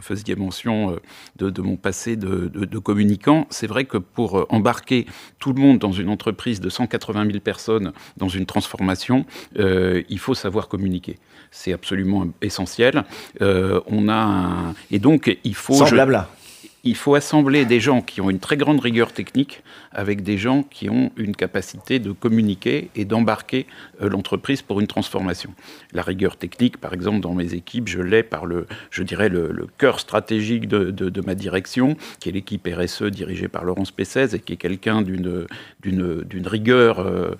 faisiez 0.00 0.36
mention 0.36 0.96
euh, 1.42 1.50
de, 1.50 1.62
mon 1.62 1.76
passé 1.76 2.16
de, 2.16 2.78
communicant, 2.78 3.46
c'est 3.50 3.66
vrai 3.66 3.84
que 3.84 3.98
pour 3.98 4.38
euh, 4.38 4.46
embarquer 4.48 5.06
tout 5.38 5.52
le 5.52 5.60
monde 5.60 5.78
dans 5.78 5.92
une 5.92 6.08
entreprise 6.08 6.60
de 6.60 6.68
180 6.68 7.26
000 7.26 7.40
personnes 7.40 7.92
dans 8.16 8.28
une 8.28 8.46
transformation, 8.46 9.26
euh, 9.58 10.02
il 10.08 10.18
faut 10.18 10.34
savoir 10.34 10.68
communiquer. 10.68 11.18
C'est 11.50 11.72
absolument 11.72 12.26
essentiel. 12.42 13.04
on 13.40 14.08
a 14.08 14.14
un... 14.14 14.74
et 14.90 14.98
donc 14.98 15.38
il 15.44 15.54
faut. 15.54 15.74
Sans 15.74 15.90
blabla 15.90 16.28
il 16.86 16.94
faut 16.94 17.16
assembler 17.16 17.64
des 17.64 17.80
gens 17.80 18.00
qui 18.00 18.20
ont 18.20 18.30
une 18.30 18.38
très 18.38 18.56
grande 18.56 18.78
rigueur 18.78 19.12
technique 19.12 19.62
avec 19.90 20.22
des 20.22 20.38
gens 20.38 20.62
qui 20.62 20.88
ont 20.88 21.10
une 21.16 21.34
capacité 21.34 21.98
de 21.98 22.12
communiquer 22.12 22.90
et 22.94 23.04
d'embarquer 23.04 23.66
euh, 24.00 24.08
l'entreprise 24.08 24.62
pour 24.62 24.78
une 24.80 24.86
transformation. 24.86 25.52
La 25.92 26.02
rigueur 26.02 26.36
technique, 26.36 26.76
par 26.76 26.94
exemple, 26.94 27.18
dans 27.20 27.34
mes 27.34 27.54
équipes, 27.54 27.88
je 27.88 28.00
l'ai 28.00 28.22
par 28.22 28.46
le, 28.46 28.68
je 28.90 29.02
dirais, 29.02 29.28
le, 29.28 29.66
cœur 29.78 29.98
stratégique 29.98 30.68
de, 30.68 31.20
ma 31.26 31.34
direction, 31.34 31.96
qui 32.20 32.28
est 32.28 32.32
l'équipe 32.32 32.66
RSE 32.72 33.04
dirigée 33.04 33.48
par 33.48 33.64
Laurence 33.64 33.90
Pessez 33.90 34.36
et 34.36 34.38
qui 34.38 34.52
est 34.52 34.56
quelqu'un 34.56 35.02
d'une, 35.02 35.46
rigueur 36.46 37.00
euh, 37.00 37.34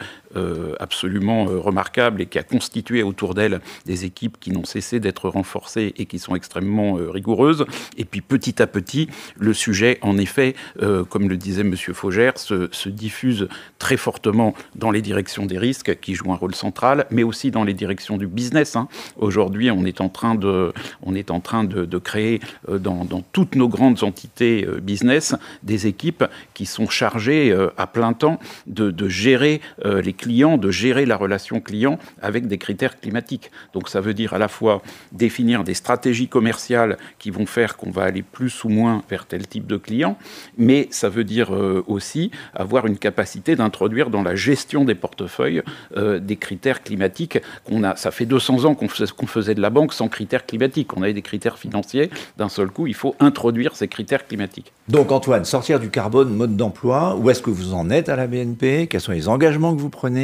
absolument 0.81 1.44
remarquable 1.44 2.21
et 2.23 2.27
qui 2.27 2.38
a 2.38 2.43
constitué 2.43 3.03
autour 3.03 3.35
d'elle 3.35 3.61
des 3.85 4.05
équipes 4.05 4.38
qui 4.38 4.50
n'ont 4.50 4.65
cessé 4.65 5.00
d'être 5.00 5.29
renforcées 5.29 5.94
et 5.97 6.06
qui 6.06 6.19
sont 6.19 6.35
extrêmement 6.35 6.94
rigoureuses. 6.94 7.65
Et 7.97 8.05
puis 8.05 8.21
petit 8.21 8.61
à 8.62 8.67
petit, 8.67 9.09
le 9.38 9.53
sujet, 9.55 9.99
en 10.03 10.19
effet, 10.19 10.55
euh, 10.83 11.05
comme 11.05 11.29
le 11.29 11.37
disait 11.37 11.62
M. 11.62 11.75
Faugère, 11.77 12.38
se, 12.38 12.88
diffuse 12.88 13.49
très 13.79 13.97
fortement 13.97 14.55
dans 14.75 14.91
les 14.91 15.03
directions 15.03 15.44
des 15.44 15.59
risques, 15.59 15.99
qui 16.00 16.15
jouent 16.15 16.33
un 16.33 16.37
rôle 16.37 16.55
central, 16.55 17.06
mais 17.11 17.23
aussi 17.23 17.50
dans 17.50 17.65
les 17.65 17.75
directions 17.75 18.17
du 18.17 18.27
business. 18.27 18.77
Hein. 18.77 18.88
Aujourd'hui, 19.17 19.71
on 19.71 19.85
est 19.85 20.00
en 20.00 20.09
train 20.09 20.35
de, 20.35 20.73
on 21.03 21.15
est 21.15 21.31
en 21.31 21.41
train 21.41 21.65
de, 21.65 21.99
créer 21.99 22.41
euh, 22.69 22.79
dans, 22.79 23.06
toutes 23.33 23.55
nos 23.55 23.69
grandes 23.69 24.03
entités 24.05 24.65
euh, 24.67 24.81
business 24.81 25.35
des 25.62 25.87
équipes 25.87 26.25
qui 26.55 26.67
sont 26.67 26.88
chargées 26.88 27.55
à 27.77 27.87
plein 27.87 28.12
temps 28.12 28.38
de, 28.67 28.91
de 28.91 29.09
gérer 29.09 29.61
les 29.85 30.12
de 30.26 30.70
gérer 30.70 31.06
la 31.06 31.17
relation 31.17 31.61
client 31.61 31.99
avec 32.20 32.46
des 32.46 32.58
critères 32.58 32.99
climatiques. 32.99 33.50
Donc 33.73 33.88
ça 33.88 34.00
veut 34.00 34.14
dire 34.14 34.34
à 34.34 34.38
la 34.38 34.49
fois 34.49 34.82
définir 35.12 35.62
des 35.64 35.75
stratégies 35.75 36.28
commerciales 36.28 36.96
qui 37.19 37.31
vont 37.31 37.46
faire 37.46 37.76
qu'on 37.76 37.90
va 37.90 38.02
aller 38.02 38.23
plus 38.23 38.64
ou 38.64 38.69
moins 38.69 39.02
vers 39.08 39.26
tel 39.26 39.46
type 39.46 39.67
de 39.67 39.76
client, 39.76 40.19
mais 40.58 40.88
ça 40.90 41.08
veut 41.08 41.25
dire 41.25 41.55
euh, 41.55 41.84
aussi 41.87 42.31
avoir 42.55 42.87
une 42.87 42.99
capacité 42.99 43.55
d'introduire 43.56 44.11
dans 44.11 44.23
la 44.23 44.34
gestion 44.34 44.84
des 44.84 44.94
portefeuilles 44.94 45.62
euh, 45.97 46.18
des 46.18 46.37
critères 46.37 46.83
climatiques 46.83 47.38
qu'on 47.64 47.85
a. 47.85 47.95
Ça 47.97 48.11
fait 48.11 48.26
200 48.26 48.64
ans 48.64 48.75
qu'on 48.75 48.88
faisait, 48.88 49.12
faisait, 49.26 49.54
de 49.54 49.62
la 49.62 49.71
banque 49.71 49.92
sans 49.92 50.09
critères 50.09 50.45
climatiques. 50.45 50.97
On 50.97 51.02
avait 51.02 51.14
des 51.14 51.23
critères 51.23 51.59
financiers. 51.59 52.11
D'un 52.37 52.49
seul 52.49 52.68
coup, 52.71 52.87
il 52.87 52.95
faut 52.95 53.14
introduire 53.21 53.76
ces 53.76 53.88
critères 53.88 54.26
climatiques. 54.26 54.73
Donc 54.88 55.12
Antoine, 55.12 55.45
sortir 55.45 55.78
du 55.80 55.90
carbone, 55.90 56.35
mode 56.35 56.56
d'emploi, 56.56 57.16
où 57.16 57.30
est-ce 57.30 57.42
que 57.42 57.50
vous 57.50 57.75
en 57.75 57.90
êtes 57.90 58.09
à 58.09 58.16
la 58.16 58.26
BNP 58.26 58.88
Quels 58.88 59.00
sont 59.00 59.12
les 59.12 59.28
engagements 59.28 59.75
que 59.75 59.80
vous 59.80 59.90
prenez? 59.90 60.15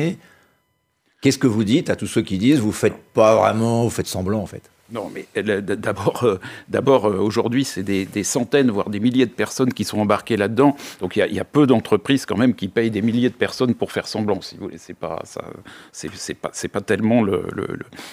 Qu'est-ce 1.21 1.39
que 1.39 1.47
vous 1.47 1.65
dites 1.65 1.89
à 1.91 1.97
tous 1.97 2.07
ceux 2.07 2.23
qui 2.23 2.39
disent 2.39 2.59
vous 2.59 2.73
faites 2.73 2.97
pas 3.15 3.37
vraiment, 3.37 3.85
vous 3.85 3.91
faites 3.91 4.09
semblant 4.09 4.41
en 4.41 4.47
fait? 4.47 4.69
Non, 4.93 5.11
mais 5.13 5.27
euh, 5.39 5.61
d'abord, 5.63 6.23
euh, 6.25 6.39
d'abord 6.69 7.07
euh, 7.07 7.17
aujourd'hui, 7.17 7.65
c'est 7.65 7.83
des, 7.83 8.25
centaines, 8.25 8.71
voire 8.71 8.91
des 8.91 9.01
milliers 9.01 9.25
de 9.25 9.31
personnes 9.31 9.73
qui 9.73 9.85
sont 9.85 9.99
embarquées 9.99 10.37
là-dedans. 10.37 10.77
Donc 11.01 11.17
il 11.17 11.33
y, 11.33 11.41
a 11.41 11.45
peu 11.45 11.67
d'entreprises 11.67 12.27
quand 12.27 12.37
même 12.37 12.55
qui 12.55 12.69
payent 12.69 12.91
des 12.91 13.01
milliers 13.01 13.31
de 13.31 13.35
personnes 13.35 13.75
pour 13.75 13.91
faire 13.91 14.07
semblant, 14.07 14.43
si 14.43 14.57
vous 14.57 14.65
voulez. 14.65 14.79
C'est 14.79 14.97
pas 14.97 15.21
ça, 15.25 15.45
c'est 15.93 16.35
pas, 16.69 16.81
tellement 16.83 17.23
le, 17.23 17.47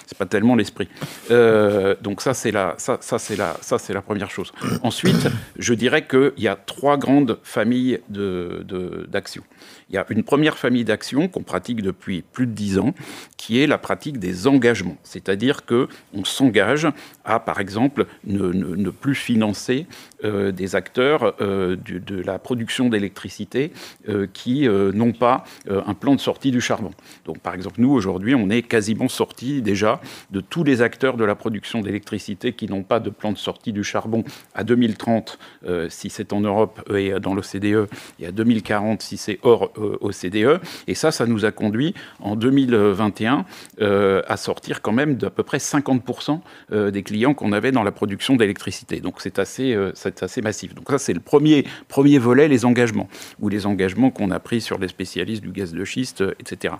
c'est 0.05 0.17
pas 0.17 0.25
tellement 0.25 0.55
l'esprit. 0.55 0.87
donc 1.29 2.21
ça, 2.21 2.33
c'est 2.33 2.51
la, 2.51 2.75
ça 2.77 2.97
c'est 3.01 3.35
la, 3.35 3.57
ça 3.61 3.77
c'est 3.77 3.93
la 3.93 4.01
première 4.01 4.31
chose. 4.31 4.53
Ensuite, 4.81 5.27
je 5.57 5.73
dirais 5.73 6.07
qu'il 6.07 6.31
y 6.37 6.47
a 6.47 6.55
trois 6.55 6.97
grandes 6.97 7.39
familles 7.43 7.99
de 8.07 8.65
d'actions. 9.09 9.43
Il 9.89 9.95
y 9.95 9.97
a 9.97 10.05
une 10.09 10.23
première 10.23 10.57
famille 10.57 10.85
d'actions 10.85 11.27
qu'on 11.27 11.41
pratique 11.41 11.81
depuis 11.81 12.21
plus 12.21 12.45
de 12.45 12.51
dix 12.51 12.77
ans, 12.77 12.93
qui 13.37 13.59
est 13.59 13.65
la 13.65 13.79
pratique 13.79 14.19
des 14.19 14.45
engagements. 14.45 14.97
C'est-à-dire 15.03 15.65
que 15.65 15.87
on 16.13 16.23
s'engage 16.23 16.87
à, 17.25 17.39
par 17.39 17.59
exemple, 17.59 18.05
ne, 18.25 18.89
plus 18.91 19.15
financer 19.15 19.87
euh, 20.23 20.51
des 20.51 20.75
acteurs 20.75 21.35
euh, 21.41 21.75
de 21.75 22.21
la 22.21 22.37
production 22.37 22.89
d'électricité 22.89 23.71
euh, 24.09 24.27
qui 24.31 24.67
n'ont 24.67 25.13
pas 25.13 25.43
un 25.69 25.93
plan 25.93 26.15
de 26.15 26.19
sortie 26.19 26.51
du 26.51 26.61
charbon. 26.61 26.91
Donc, 27.25 27.39
par 27.39 27.53
exemple, 27.53 27.81
nous, 27.81 27.91
aujourd'hui, 27.91 28.35
on 28.35 28.49
est 28.49 28.61
quasiment 28.61 29.07
sorti 29.07 29.61
déjà 29.61 30.01
de 30.31 30.41
tous 30.41 30.63
les 30.63 30.81
acteurs 30.81 31.17
de 31.17 31.23
la 31.23 31.35
production 31.35 31.81
d'électricité 31.81 32.53
qui 32.53 32.67
n'ont 32.67 32.83
pas 32.83 32.99
de 32.99 33.09
plan 33.09 33.31
de 33.31 33.37
sortie 33.37 33.73
du 33.73 33.83
charbon 33.83 34.23
à 34.53 34.63
2030, 34.63 35.39
si 35.89 36.09
c'est 36.09 36.33
en 36.33 36.41
Europe 36.41 36.81
et 36.95 37.19
dans 37.19 37.33
l'OCDE, 37.33 37.87
et 38.19 38.27
à 38.27 38.31
2040, 38.31 39.01
si 39.01 39.17
c'est 39.17 39.39
hors 39.43 39.71
OCDE. 40.01 40.59
Et 40.87 40.95
ça, 40.95 41.11
ça 41.11 41.25
nous 41.25 41.45
a 41.45 41.51
conduit 41.51 41.93
en 42.19 42.35
2021 42.35 43.45
à 43.79 44.37
sortir 44.37 44.81
quand 44.81 44.91
même 44.91 45.15
d'à 45.15 45.29
peu 45.29 45.43
près 45.43 45.57
50% 45.57 46.39
des 46.91 47.03
clients 47.03 47.33
qu'on 47.33 47.51
avait 47.51 47.71
dans 47.71 47.83
la 47.83 47.91
production 47.91 48.35
d'électricité. 48.35 48.99
Donc, 48.99 49.15
c'est 49.19 49.39
assez, 49.39 49.75
assez 50.21 50.41
massif. 50.41 50.73
Donc 50.75 50.89
ça, 50.89 50.97
c'est 50.97 51.13
le 51.13 51.19
premier, 51.19 51.65
premier 51.87 52.17
volet, 52.17 52.47
les 52.47 52.65
engagements, 52.65 53.09
ou 53.39 53.49
les 53.49 53.65
engagements 53.65 54.11
qu'on 54.11 54.31
a 54.31 54.39
pris 54.39 54.61
sur 54.61 54.77
les 54.79 54.87
spécialistes 54.87 55.43
du 55.43 55.51
gaz 55.51 55.73
de 55.73 55.85
schiste, 55.85 56.23
etc. 56.39 56.75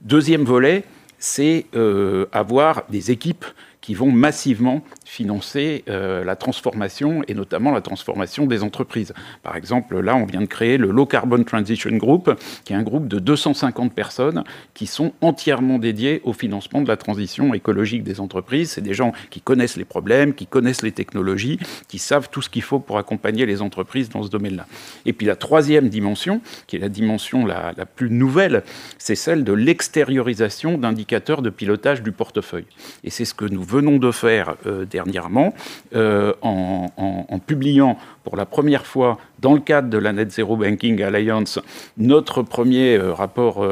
Deuxième 0.00 0.44
volet, 0.44 0.84
c'est 1.18 1.66
euh, 1.76 2.26
avoir 2.32 2.84
des 2.88 3.10
équipes 3.10 3.44
qui 3.80 3.94
vont 3.94 4.12
massivement 4.12 4.82
financer 5.04 5.84
euh, 5.88 6.22
la 6.24 6.36
transformation 6.36 7.22
et 7.28 7.34
notamment 7.34 7.72
la 7.72 7.80
transformation 7.80 8.46
des 8.46 8.62
entreprises. 8.62 9.12
Par 9.42 9.56
exemple, 9.56 9.98
là, 10.00 10.16
on 10.16 10.24
vient 10.24 10.42
de 10.42 10.46
créer 10.46 10.76
le 10.76 10.90
Low 10.90 11.06
Carbon 11.06 11.42
Transition 11.42 11.90
Group, 11.96 12.30
qui 12.64 12.72
est 12.72 12.76
un 12.76 12.82
groupe 12.82 13.08
de 13.08 13.18
250 13.18 13.92
personnes 13.94 14.44
qui 14.74 14.86
sont 14.86 15.12
entièrement 15.20 15.78
dédiées 15.78 16.20
au 16.24 16.32
financement 16.32 16.82
de 16.82 16.88
la 16.88 16.96
transition 16.96 17.54
écologique 17.54 18.02
des 18.02 18.20
entreprises. 18.20 18.72
C'est 18.72 18.80
des 18.80 18.94
gens 18.94 19.12
qui 19.30 19.40
connaissent 19.40 19.76
les 19.76 19.84
problèmes, 19.84 20.34
qui 20.34 20.46
connaissent 20.46 20.82
les 20.82 20.92
technologies, 20.92 21.58
qui 21.88 21.98
savent 21.98 22.28
tout 22.30 22.42
ce 22.42 22.50
qu'il 22.50 22.62
faut 22.62 22.78
pour 22.78 22.98
accompagner 22.98 23.46
les 23.46 23.62
entreprises 23.62 24.10
dans 24.10 24.22
ce 24.22 24.28
domaine-là. 24.28 24.66
Et 25.06 25.12
puis 25.12 25.26
la 25.26 25.36
troisième 25.36 25.88
dimension, 25.88 26.40
qui 26.66 26.76
est 26.76 26.80
la 26.80 26.88
dimension 26.88 27.46
la, 27.46 27.72
la 27.76 27.86
plus 27.86 28.10
nouvelle, 28.10 28.62
c'est 28.98 29.14
celle 29.14 29.44
de 29.44 29.52
l'extériorisation 29.52 30.76
d'indicateurs 30.76 31.42
de 31.42 31.50
pilotage 31.50 32.02
du 32.02 32.12
portefeuille. 32.12 32.66
Et 33.04 33.10
c'est 33.10 33.24
ce 33.24 33.34
que 33.34 33.44
nous 33.44 33.62
venons 33.70 33.98
de 33.98 34.10
faire 34.10 34.56
euh, 34.66 34.84
dernièrement 34.84 35.54
euh, 35.94 36.32
en, 36.42 36.88
en, 36.96 37.38
publiant 37.38 37.96
pour 38.24 38.36
la 38.36 38.44
première 38.44 38.84
fois 38.84 39.18
dans 39.40 39.54
le 39.54 39.60
cadre 39.60 39.88
de 39.88 39.98
la 39.98 40.12
Net 40.12 40.30
Zero 40.30 40.56
Banking 40.56 41.02
Alliance 41.02 41.58
notre 41.96 42.42
premier 42.42 42.96
euh, 42.96 43.12
rapport 43.12 43.66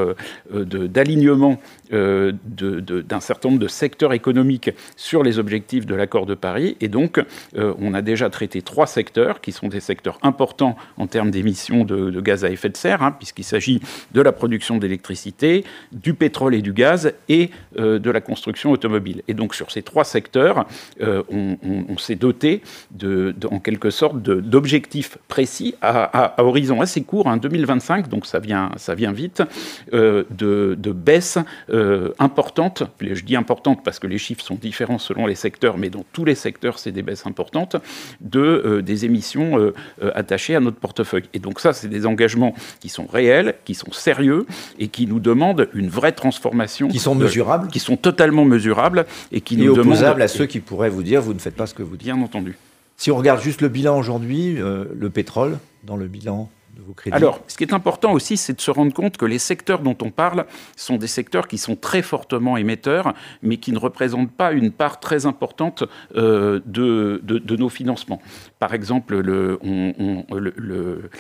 d'alignement 0.51 1.59
d'un 1.91 3.21
certain 3.21 3.49
nombre 3.49 3.61
de 3.61 3.69
secteurs 3.69 4.13
économiques 4.13 4.71
sur 4.97 5.23
les 5.23 5.39
objectifs 5.39 5.87
de 5.87 5.95
l'accord 5.95 6.27
de 6.27 6.35
Paris. 6.35 6.77
Et 6.81 6.89
donc, 6.89 7.23
on 7.57 7.95
a 7.95 8.03
déjà 8.03 8.29
traité 8.29 8.61
trois 8.61 8.87
secteurs 8.87 9.41
qui 9.41 9.53
sont 9.53 9.69
des 9.69 9.81
secteurs 9.81 10.19
importants 10.23 10.77
en 10.99 11.07
termes 11.07 11.31
d'émissions 11.31 11.85
de, 11.85 12.21
gaz 12.21 12.45
à 12.45 12.51
effet 12.51 12.69
de 12.69 12.77
serre, 12.77 13.03
hein, 13.03 13.13
puisqu'il 13.13 13.45
s'agit 13.45 13.81
de 14.13 14.21
la 14.21 14.33
production 14.33 14.77
d'électricité, 14.77 15.65
du 15.93 16.13
pétrole 16.13 16.55
et 16.55 16.63
du 16.63 16.73
gaz 16.73 17.15
et 17.29 17.51
de 17.77 18.11
la 18.11 18.21
construction 18.21 18.71
automobile. 18.71 19.23
Et 19.29 19.35
donc, 19.35 19.55
sur 19.55 19.71
ces 19.71 19.83
trois 19.83 20.05
secteurs, 20.05 20.67
euh, 21.01 21.23
on, 21.31 21.97
s'est 21.99 22.15
doté, 22.15 22.63
en 23.51 23.59
quelque 23.59 23.91
sorte, 23.91 24.23
d'objectifs 24.23 25.19
précis 25.29 25.58
à, 25.83 26.35
horizon 26.43 26.81
assez 26.81 27.03
court, 27.03 27.29
hein, 27.29 27.37
2025, 27.37 28.09
donc 28.09 28.27
ça 28.27 28.39
vient, 28.39 28.71
ça 28.77 28.95
vient 28.95 29.13
vite, 29.13 29.43
euh, 29.93 30.25
de, 30.31 30.77
de 30.79 30.93
baisse 30.93 31.39
euh, 31.71 32.11
importante. 32.19 32.83
Je 33.01 33.25
dis 33.25 33.37
importante 33.37 33.83
parce 33.85 33.99
que 33.99 34.07
les 34.07 34.19
chiffres 34.19 34.45
sont 34.45 34.57
différents 34.57 34.99
selon 34.99 35.27
les 35.27 35.35
secteurs, 35.35 35.79
mais 35.79 35.91
dans 35.91 36.05
tous 36.13 36.25
les 36.25 36.35
secteurs, 36.35 36.79
c'est 36.79 36.93
des 36.93 37.03
baisses 37.03 37.27
importantes 37.27 37.77
de, 38.21 38.83
des 38.85 39.05
émissions 39.05 39.73
attachées 40.15 40.55
à 40.55 40.61
notre 40.61 40.79
portefeuille. 40.79 41.25
Et 41.35 41.39
donc 41.39 41.61
ça, 41.61 41.73
c'est 41.73 41.89
des 41.89 42.07
engagements 42.07 42.55
qui 42.81 42.89
sont 42.89 43.07
réels, 43.07 43.55
qui 43.65 43.75
sont 43.75 43.93
sérieux 43.93 44.47
et 44.79 44.89
qui 44.89 45.07
nous 45.07 45.21
demandent 45.21 45.69
une 45.75 45.89
vraie 45.89 46.13
transformation. 46.13 46.89
Qui 46.89 46.99
sont 46.99 47.15
mesurables 47.15 47.69
Qui 47.69 47.81
sont 47.81 47.97
totalement 47.97 48.45
mesurables 48.45 49.07
et 49.33 49.41
qui 49.41 49.57
nous 49.57 49.75
demandent 49.75 50.03
à 50.03 50.29
ceux 50.29 50.47
qui 50.47 50.61
pourraient 50.61 50.91
vous 50.91 51.03
dire 51.03 51.23
vous 51.23 51.35
ne 51.35 51.39
faites 51.39 51.57
pas 51.57 51.67
ce 51.67 51.75
que 51.75 51.83
vous 51.83 51.97
dites. 51.97 52.09
Bien 52.09 52.23
entendu. 52.23 52.57
Si 52.99 53.13
on 53.13 53.17
regarde 53.17 53.41
juste 53.41 53.61
le 53.61 53.69
bilan 53.69 53.97
aujourd'hui, 53.97 54.61
euh, 54.61 54.85
le 54.93 55.09
pétrole 55.09 55.59
dans 55.85 55.97
le 55.97 56.09
bilan 56.09 56.51
vos 56.87 56.95
crédits. 56.95 57.17
Alors, 57.17 57.41
ce 57.49 57.57
qui 57.57 57.65
est 57.65 57.73
important 57.73 58.13
aussi, 58.13 58.37
c'est 58.37 58.55
de 58.55 58.61
se 58.61 58.71
rendre 58.71 58.93
compte 58.93 59.17
que 59.17 59.25
les 59.25 59.39
secteurs 59.39 59.81
dont 59.81 59.97
on 60.03 60.11
parle 60.11 60.47
sont 60.77 60.97
des 60.97 61.07
secteurs 61.07 61.49
qui 61.49 61.59
sont 61.59 61.77
très 61.77 62.03
fortement 62.03 62.57
émetteurs, 62.57 63.15
mais 63.43 63.57
qui 63.57 63.73
ne 63.73 63.79
représentent 63.79 64.33
pas 64.33 64.53
une 64.53 64.71
part 64.71 65.01
très 65.01 65.27
importante 65.27 65.85
euh, 66.17 66.61
de, 66.67 67.21
de, 67.23 67.57
nos 67.57 67.69
financements. 67.69 68.21
Par 68.59 68.75
exemple, 68.75 69.19
le, 69.19 69.59
on, 69.63 70.25
le, 70.35 71.11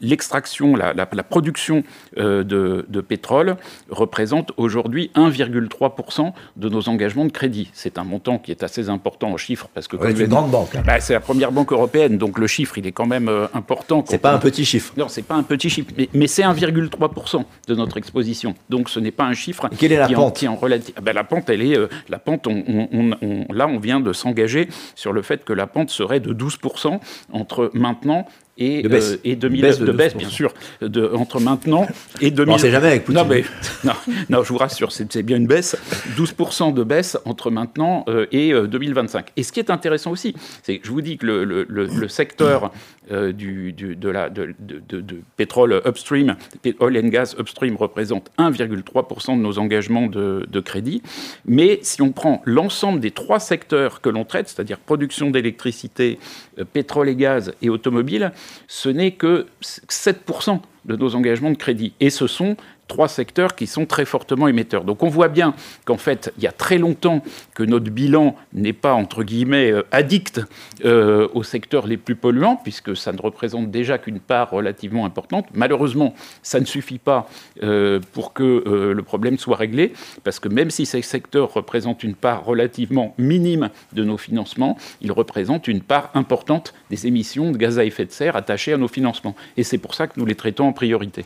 l'extraction, 0.00 0.76
la, 0.76 0.92
la, 0.92 1.08
la, 1.12 1.22
production 1.22 1.84
euh, 2.18 2.44
de, 2.44 2.86
de, 2.88 3.00
pétrole 3.00 3.56
représente 3.90 4.52
aujourd'hui 4.56 5.10
1,3% 5.14 6.32
de 6.56 6.68
nos 6.68 6.88
engagements 6.88 7.24
de 7.24 7.32
crédit. 7.32 7.70
C'est 7.72 7.98
un 7.98 8.04
montant 8.04 8.38
qui 8.38 8.50
est 8.50 8.62
assez 8.62 8.88
important 8.88 9.30
en 9.32 9.36
chiffres 9.36 9.68
parce 9.74 9.88
que 9.88 9.96
c'est 10.00 10.24
une 10.24 10.26
grande 10.28 10.50
banque. 10.50 10.74
Hein. 10.74 10.82
Bah, 10.86 11.00
c'est 11.00 11.12
la 11.12 11.20
première 11.20 11.52
banque 11.52 11.72
européenne, 11.72 12.18
donc 12.18 12.38
le 12.38 12.46
chiffre 12.46 12.78
il 12.78 12.86
est 12.86 12.92
quand 12.92 13.06
même 13.06 13.28
euh, 13.28 13.46
important. 13.54 14.04
C'est 14.06 14.18
pas 14.18 14.32
un 14.32 14.38
petit 14.38 14.61
chiffre. 14.64 14.92
Non, 14.96 15.08
c'est 15.08 15.22
pas 15.22 15.34
un 15.34 15.42
petit 15.42 15.70
chiffre, 15.70 15.90
mais, 15.96 16.08
mais 16.12 16.26
c'est 16.26 16.42
1,3% 16.42 17.44
de 17.68 17.74
notre 17.74 17.96
exposition. 17.96 18.54
Donc 18.68 18.88
ce 18.88 19.00
n'est 19.00 19.10
pas 19.10 19.24
un 19.24 19.34
chiffre. 19.34 19.68
Et 19.72 19.76
quelle 19.76 19.92
est 19.92 19.98
la 19.98 20.08
pente 20.08 20.42
en, 20.44 20.56
relative. 20.56 20.94
Ah, 20.96 21.00
bah, 21.00 21.12
la 21.12 21.24
pente, 21.24 21.50
elle 21.50 21.62
est 21.62 21.76
euh, 21.76 21.88
la 22.08 22.18
pente. 22.18 22.46
On, 22.46 22.64
on, 22.66 23.10
on, 23.20 23.52
là, 23.52 23.66
on 23.68 23.78
vient 23.78 24.00
de 24.00 24.12
s'engager 24.12 24.68
sur 24.94 25.12
le 25.12 25.22
fait 25.22 25.44
que 25.44 25.52
la 25.52 25.66
pente 25.66 25.90
serait 25.90 26.20
de 26.20 26.32
12% 26.32 26.98
entre 27.32 27.70
maintenant 27.74 28.26
et, 28.62 28.82
de 28.82 28.88
baisse, 28.88 29.12
euh, 29.12 29.20
et 29.24 29.36
2000, 29.36 29.60
baisse, 29.60 29.78
de, 29.78 29.92
baisse 29.92 30.16
bien 30.16 30.28
sûr, 30.28 30.52
de, 30.80 31.10
entre 31.14 31.40
maintenant 31.40 31.86
et 32.20 32.30
2000. 32.30 32.54
On 32.54 32.58
sait 32.58 32.70
jamais 32.70 32.88
avec 32.88 33.04
Poutine. 33.04 33.22
Non, 33.22 33.28
mais, 33.28 33.44
non, 33.84 33.92
non, 34.30 34.42
je 34.42 34.48
vous 34.48 34.58
rassure, 34.58 34.92
c'est 34.92 35.22
bien 35.22 35.36
une 35.36 35.46
baisse, 35.46 35.76
12% 36.16 36.74
de 36.74 36.84
baisse 36.84 37.18
entre 37.24 37.50
maintenant 37.50 38.04
euh, 38.08 38.26
et 38.32 38.52
2025. 38.52 39.18
Euh, 39.18 39.30
et 39.36 39.42
ce 39.42 39.52
qui 39.52 39.60
est 39.60 39.70
intéressant 39.70 40.10
aussi, 40.10 40.34
c'est 40.62 40.78
que 40.78 40.86
je 40.86 40.92
vous 40.92 41.02
dis 41.02 41.18
que 41.18 41.26
le, 41.26 41.44
le, 41.44 41.64
le 41.64 42.08
secteur 42.08 42.70
euh, 43.10 43.32
du, 43.32 43.72
du, 43.72 43.96
de, 43.96 44.08
la, 44.08 44.30
de, 44.30 44.54
de, 44.60 45.04
pétrole 45.36 45.82
upstream, 45.84 46.36
oil 46.78 46.98
and 46.98 47.08
gas 47.08 47.34
upstream 47.36 47.74
représente 47.74 48.30
1,3% 48.38 49.36
de 49.36 49.42
nos 49.42 49.58
engagements 49.58 50.06
de, 50.06 50.60
crédit. 50.60 51.02
Mais 51.44 51.80
si 51.82 52.00
on 52.00 52.12
prend 52.12 52.42
l'ensemble 52.44 53.00
des 53.00 53.10
trois 53.10 53.40
secteurs 53.40 54.02
que 54.02 54.08
l'on 54.08 54.24
traite, 54.24 54.48
c'est-à-dire 54.48 54.78
production 54.78 55.32
d'électricité, 55.32 56.20
euh, 56.60 56.64
pétrole 56.64 57.08
et 57.08 57.16
gaz 57.16 57.52
et 57.60 57.70
automobile, 57.70 58.30
ce 58.68 58.88
n'est 58.88 59.12
que 59.12 59.46
7% 59.62 60.60
de 60.84 60.96
nos 60.96 61.14
engagements 61.14 61.50
de 61.50 61.56
crédit. 61.56 61.92
Et 62.00 62.10
ce 62.10 62.26
sont 62.26 62.56
trois 62.92 63.08
secteurs 63.08 63.54
qui 63.54 63.66
sont 63.66 63.86
très 63.86 64.04
fortement 64.04 64.48
émetteurs. 64.48 64.84
Donc 64.84 65.02
on 65.02 65.08
voit 65.08 65.28
bien 65.28 65.54
qu'en 65.86 65.96
fait, 65.96 66.30
il 66.36 66.44
y 66.44 66.46
a 66.46 66.52
très 66.52 66.76
longtemps 66.76 67.22
que 67.54 67.62
notre 67.62 67.90
bilan 67.90 68.36
n'est 68.52 68.74
pas, 68.74 68.92
entre 68.92 69.22
guillemets, 69.22 69.70
euh, 69.70 69.82
addict 69.92 70.42
euh, 70.84 71.26
aux 71.32 71.42
secteurs 71.42 71.86
les 71.86 71.96
plus 71.96 72.16
polluants, 72.16 72.60
puisque 72.62 72.94
ça 72.94 73.12
ne 73.12 73.22
représente 73.22 73.70
déjà 73.70 73.96
qu'une 73.96 74.20
part 74.20 74.50
relativement 74.50 75.06
importante. 75.06 75.46
Malheureusement, 75.54 76.12
ça 76.42 76.60
ne 76.60 76.66
suffit 76.66 76.98
pas 76.98 77.30
euh, 77.62 77.98
pour 78.12 78.34
que 78.34 78.62
le 78.94 79.02
problème 79.02 79.38
soit 79.38 79.56
réglé, 79.56 79.94
parce 80.22 80.38
que 80.38 80.50
même 80.50 80.70
si 80.70 80.84
ces 80.84 81.00
secteurs 81.00 81.50
représentent 81.54 82.04
une 82.04 82.14
part 82.14 82.44
relativement 82.44 83.14
minime 83.16 83.70
de 83.94 84.04
nos 84.04 84.18
financements, 84.18 84.76
ils 85.00 85.12
représentent 85.12 85.66
une 85.66 85.80
part 85.80 86.10
importante 86.12 86.74
des 86.90 87.06
émissions 87.06 87.52
de 87.52 87.56
gaz 87.56 87.78
à 87.78 87.86
effet 87.86 88.04
de 88.04 88.12
serre 88.12 88.36
attachées 88.36 88.74
à 88.74 88.76
nos 88.76 88.88
financements. 88.88 89.34
Et 89.56 89.62
c'est 89.62 89.78
pour 89.78 89.94
ça 89.94 90.06
que 90.08 90.20
nous 90.20 90.26
les 90.26 90.34
traitons 90.34 90.66
en 90.66 90.74
priorité. 90.74 91.24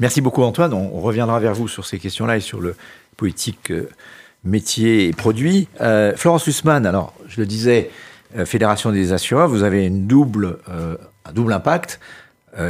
Merci 0.00 0.20
beaucoup 0.20 0.42
Antoine. 0.42 0.72
On 0.72 1.00
reviendra 1.00 1.38
vers 1.38 1.54
vous 1.54 1.68
sur 1.68 1.86
ces 1.86 1.98
questions-là 1.98 2.36
et 2.36 2.40
sur 2.40 2.60
le 2.60 2.74
politique 3.16 3.70
euh, 3.70 3.88
métier 4.42 5.06
et 5.06 5.12
produit. 5.12 5.68
Euh, 5.80 6.14
Florence 6.16 6.46
Lussmann, 6.46 6.84
alors 6.84 7.14
je 7.28 7.40
le 7.40 7.46
disais, 7.46 7.90
euh, 8.36 8.44
Fédération 8.44 8.90
des 8.90 9.12
assureurs, 9.12 9.48
vous 9.48 9.62
avez 9.62 9.86
une 9.86 10.06
double, 10.06 10.58
un 11.24 11.32
double 11.32 11.52
impact. 11.52 12.00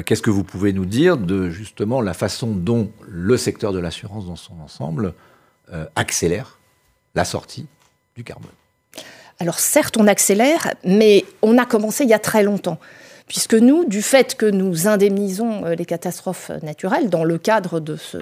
Qu'est-ce 0.06 0.22
que 0.22 0.30
vous 0.30 0.44
pouvez 0.44 0.72
nous 0.72 0.86
dire 0.86 1.18
de 1.18 1.50
justement 1.50 2.00
la 2.00 2.14
façon 2.14 2.52
dont 2.52 2.90
le 3.06 3.36
secteur 3.36 3.74
de 3.74 3.78
l'assurance 3.78 4.24
dans 4.24 4.36
son 4.36 4.54
ensemble 4.64 5.12
accélère 5.94 6.58
la 7.14 7.26
sortie 7.26 7.66
du 8.16 8.24
carbone? 8.24 8.50
Alors 9.40 9.58
certes, 9.58 9.98
on 9.98 10.06
accélère, 10.06 10.72
mais 10.84 11.26
on 11.42 11.58
a 11.58 11.66
commencé 11.66 12.04
il 12.04 12.08
y 12.08 12.14
a 12.14 12.18
très 12.18 12.42
longtemps 12.42 12.78
puisque 13.26 13.54
nous, 13.54 13.84
du 13.84 14.02
fait 14.02 14.36
que 14.36 14.46
nous 14.46 14.86
indemnisons 14.86 15.64
euh, 15.64 15.74
les 15.74 15.84
catastrophes 15.84 16.50
naturelles 16.62 17.08
dans 17.08 17.24
le 17.24 17.38
cadre 17.38 17.80
de 17.80 17.96
ce 17.96 18.18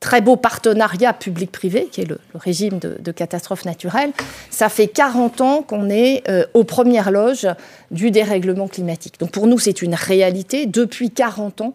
très 0.00 0.20
beau 0.20 0.36
partenariat 0.36 1.14
public-privé, 1.14 1.88
qui 1.90 2.02
est 2.02 2.04
le, 2.04 2.18
régime 2.34 2.78
de, 2.78 3.12
catastrophes 3.12 3.64
naturelles, 3.64 4.10
ça 4.50 4.68
fait 4.68 4.86
40 4.86 5.40
ans 5.40 5.62
qu'on 5.62 5.88
est 5.88 6.22
euh, 6.28 6.44
aux 6.52 6.64
premières 6.64 7.10
loges 7.10 7.48
du 7.90 8.10
dérèglement 8.10 8.68
climatique. 8.68 9.18
Donc 9.18 9.30
pour 9.30 9.46
nous, 9.46 9.58
c'est 9.58 9.80
une 9.80 9.94
réalité. 9.94 10.66
Depuis 10.66 11.10
40 11.10 11.62
ans, 11.62 11.74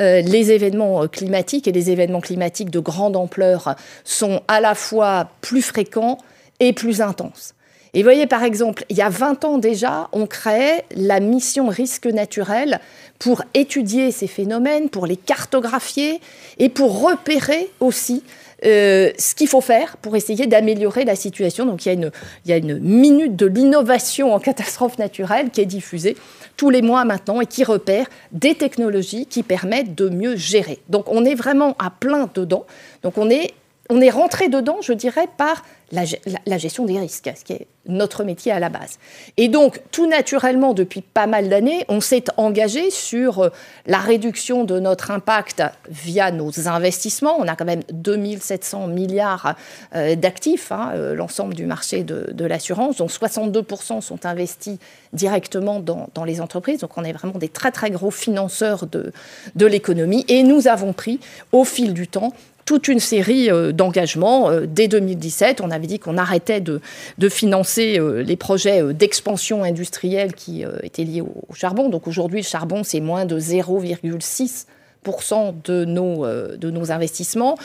euh, 0.00 0.22
les 0.22 0.52
événements 0.52 1.06
climatiques 1.06 1.68
et 1.68 1.72
les 1.72 1.90
événements 1.90 2.20
climatiques 2.20 2.70
de 2.70 2.80
grande 2.80 3.14
ampleur 3.14 3.76
sont 4.04 4.40
à 4.48 4.60
la 4.60 4.74
fois 4.74 5.28
plus 5.42 5.62
fréquents 5.62 6.16
et 6.60 6.72
plus 6.72 7.02
intenses. 7.02 7.55
Et 7.96 8.00
vous 8.00 8.04
voyez, 8.04 8.26
par 8.26 8.44
exemple, 8.44 8.84
il 8.90 8.96
y 8.98 9.00
a 9.00 9.08
20 9.08 9.46
ans 9.46 9.56
déjà, 9.56 10.10
on 10.12 10.26
créait 10.26 10.84
la 10.94 11.18
mission 11.18 11.68
risque 11.68 12.04
naturel 12.04 12.78
pour 13.18 13.42
étudier 13.54 14.10
ces 14.10 14.26
phénomènes, 14.26 14.90
pour 14.90 15.06
les 15.06 15.16
cartographier 15.16 16.20
et 16.58 16.68
pour 16.68 17.00
repérer 17.00 17.70
aussi 17.80 18.22
euh, 18.66 19.12
ce 19.18 19.34
qu'il 19.34 19.48
faut 19.48 19.62
faire 19.62 19.96
pour 19.96 20.14
essayer 20.14 20.46
d'améliorer 20.46 21.06
la 21.06 21.16
situation. 21.16 21.64
Donc 21.64 21.86
il 21.86 21.88
y, 21.88 21.90
a 21.90 21.94
une, 21.94 22.10
il 22.44 22.50
y 22.50 22.52
a 22.52 22.58
une 22.58 22.78
minute 22.80 23.34
de 23.34 23.46
l'innovation 23.46 24.34
en 24.34 24.40
catastrophe 24.40 24.98
naturelle 24.98 25.48
qui 25.48 25.62
est 25.62 25.66
diffusée 25.66 26.18
tous 26.58 26.68
les 26.68 26.82
mois 26.82 27.06
maintenant 27.06 27.40
et 27.40 27.46
qui 27.46 27.64
repère 27.64 28.08
des 28.30 28.56
technologies 28.56 29.24
qui 29.24 29.42
permettent 29.42 29.94
de 29.94 30.10
mieux 30.10 30.36
gérer. 30.36 30.80
Donc 30.90 31.10
on 31.10 31.24
est 31.24 31.34
vraiment 31.34 31.74
à 31.78 31.88
plein 31.88 32.28
dedans. 32.34 32.66
Donc 33.02 33.16
on 33.16 33.30
est 33.30 33.54
on 33.90 34.00
est 34.00 34.10
rentré 34.10 34.48
dedans, 34.48 34.78
je 34.82 34.92
dirais, 34.92 35.28
par 35.36 35.62
la, 35.92 36.58
gestion 36.58 36.84
des 36.84 36.98
risques, 36.98 37.30
ce 37.36 37.44
qui 37.44 37.52
est 37.52 37.66
notre 37.86 38.24
métier 38.24 38.50
à 38.50 38.58
la 38.58 38.68
base. 38.68 38.98
Et 39.36 39.46
donc, 39.48 39.80
tout 39.92 40.08
naturellement, 40.08 40.74
depuis 40.74 41.00
pas 41.00 41.28
mal 41.28 41.48
d'années, 41.48 41.84
on 41.88 42.00
s'est 42.00 42.24
engagé 42.36 42.90
sur 42.90 43.44
euh, 43.44 43.48
la 43.86 43.98
réduction 43.98 44.64
de 44.64 44.80
notre 44.80 45.12
impact 45.12 45.62
via 45.88 46.32
nos 46.32 46.68
investissements. 46.68 47.36
On 47.38 47.46
a 47.46 47.54
quand 47.54 47.64
même 47.64 47.84
2700 47.92 48.88
milliards 48.88 49.54
euh, 49.94 50.16
d'actifs, 50.16 50.72
hein, 50.72 50.90
euh, 50.94 51.14
l'ensemble 51.14 51.54
du 51.54 51.66
marché 51.66 52.02
de, 52.02 52.44
l'assurance, 52.44 52.96
dont 52.96 53.06
62% 53.06 54.00
sont 54.00 54.26
investis 54.26 54.78
directement 55.12 55.78
dans, 55.78 56.24
les 56.24 56.40
entreprises. 56.40 56.80
Donc, 56.80 56.98
on 56.98 57.04
est 57.04 57.12
vraiment 57.12 57.38
des 57.38 57.48
très, 57.48 57.70
très 57.70 57.90
gros 57.90 58.10
financeurs 58.10 58.86
de 58.86 59.66
l'économie. 59.66 60.24
Et 60.26 60.42
nous 60.42 60.66
avons 60.66 60.92
pris, 60.92 61.20
au 61.52 61.64
fil 61.64 61.94
du 61.94 62.08
temps, 62.08 62.32
toute 62.66 62.88
une 62.88 63.00
série 63.00 63.50
euh, 63.50 63.72
d'engagements. 63.72 64.50
Euh, 64.50 64.66
dès 64.68 64.88
2017, 64.88 65.62
on 65.62 65.70
avait 65.70 65.86
dit 65.86 65.98
qu'on 65.98 66.18
arrêtait 66.18 66.60
de, 66.60 66.80
financer 67.30 67.98
euh, 67.98 68.22
les 68.22 68.36
projets 68.36 68.92
d'expansion 68.92 69.62
industrielle 69.62 70.34
qui 70.34 70.64
étaient 70.82 71.04
liés 71.04 71.22
au, 71.22 71.54
charbon. 71.54 71.88
Donc 71.88 72.06
aujourd'hui, 72.06 72.40
le 72.40 72.46
charbon, 72.46 72.82
c'est 72.84 73.00
moins 73.00 73.24
de 73.24 73.38
0,6 73.38 74.66
de 75.64 75.84
nos, 75.84 76.26
de 76.26 76.70
nos 76.70 76.92
investissements. 76.92 77.56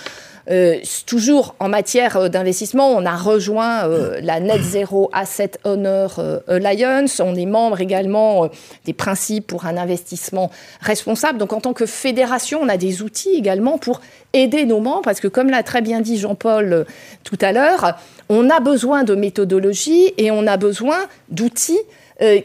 Euh, 0.50 0.80
toujours 1.06 1.56
en 1.60 1.70
matière 1.70 2.18
euh, 2.18 2.28
d'investissement, 2.28 2.90
on 2.90 3.06
a 3.06 3.16
rejoint 3.16 3.88
euh, 3.88 4.20
la 4.22 4.40
Net 4.40 4.62
Zero 4.62 5.10
Asset 5.14 5.52
Owner 5.64 6.08
Alliance. 6.48 7.20
On 7.20 7.36
est 7.36 7.46
membre 7.46 7.80
également 7.80 8.50
des 8.86 8.94
principes 8.94 9.48
pour 9.48 9.66
un 9.66 9.78
investissement 9.78 10.50
responsable. 10.82 11.38
Donc, 11.38 11.54
en 11.54 11.62
tant 11.62 11.74
que 11.74 11.86
fédération, 11.86 12.60
on 12.62 12.70
a 12.70 12.78
des 12.78 13.02
outils 13.02 13.36
également 13.36 13.78
pour 13.78 14.02
aider 14.34 14.66
nos 14.66 14.80
membres, 14.80 15.02
parce 15.04 15.20
que 15.20 15.28
comme 15.28 15.50
l'a 15.50 15.64
très 15.64 15.82
bien 15.82 16.02
dit 16.02 16.18
Jean-Paul 16.18 16.86
tout 17.24 17.38
à 17.42 17.52
l'heure, 17.52 17.98
on 18.30 18.50
a 18.50 18.60
besoin 18.60 19.04
de 19.04 19.14
méthodologie 19.14 20.14
et 20.18 20.32
on 20.32 20.48
a 20.48 20.58
besoin 20.58 20.98
d'outils 21.30 21.82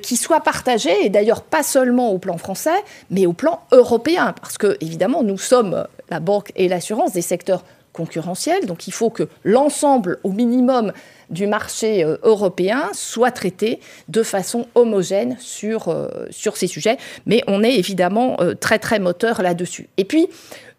qui 0.02 0.16
soient 0.16 0.40
partagés, 0.40 1.04
et 1.04 1.10
d'ailleurs 1.10 1.42
pas 1.42 1.62
seulement 1.62 2.10
au 2.10 2.18
plan 2.18 2.38
français, 2.38 2.82
mais 3.10 3.26
au 3.26 3.32
plan 3.32 3.60
européen, 3.72 4.34
parce 4.40 4.56
que 4.56 4.76
évidemment 4.80 5.22
nous 5.22 5.38
sommes 5.38 5.86
la 6.08 6.20
banque 6.20 6.50
et 6.56 6.68
l'assurance 6.68 7.12
des 7.12 7.22
secteurs 7.22 7.62
concurrentielle. 7.96 8.66
Donc 8.66 8.86
il 8.86 8.92
faut 8.92 9.10
que 9.10 9.28
l'ensemble, 9.42 10.18
au 10.22 10.30
minimum, 10.30 10.92
du 11.30 11.48
marché 11.48 12.04
euh, 12.04 12.18
européen 12.22 12.90
soit 12.92 13.32
traité 13.32 13.80
de 14.08 14.22
façon 14.22 14.66
homogène 14.76 15.36
sur, 15.40 15.88
euh, 15.88 16.08
ces 16.30 16.66
sujets. 16.68 16.98
Mais 17.24 17.42
on 17.48 17.64
est 17.64 17.74
évidemment 17.74 18.36
euh, 18.40 18.54
très 18.54 18.78
très 18.78 19.00
moteur 19.00 19.42
là-dessus. 19.42 19.88
Et 19.96 20.04
puis, 20.04 20.28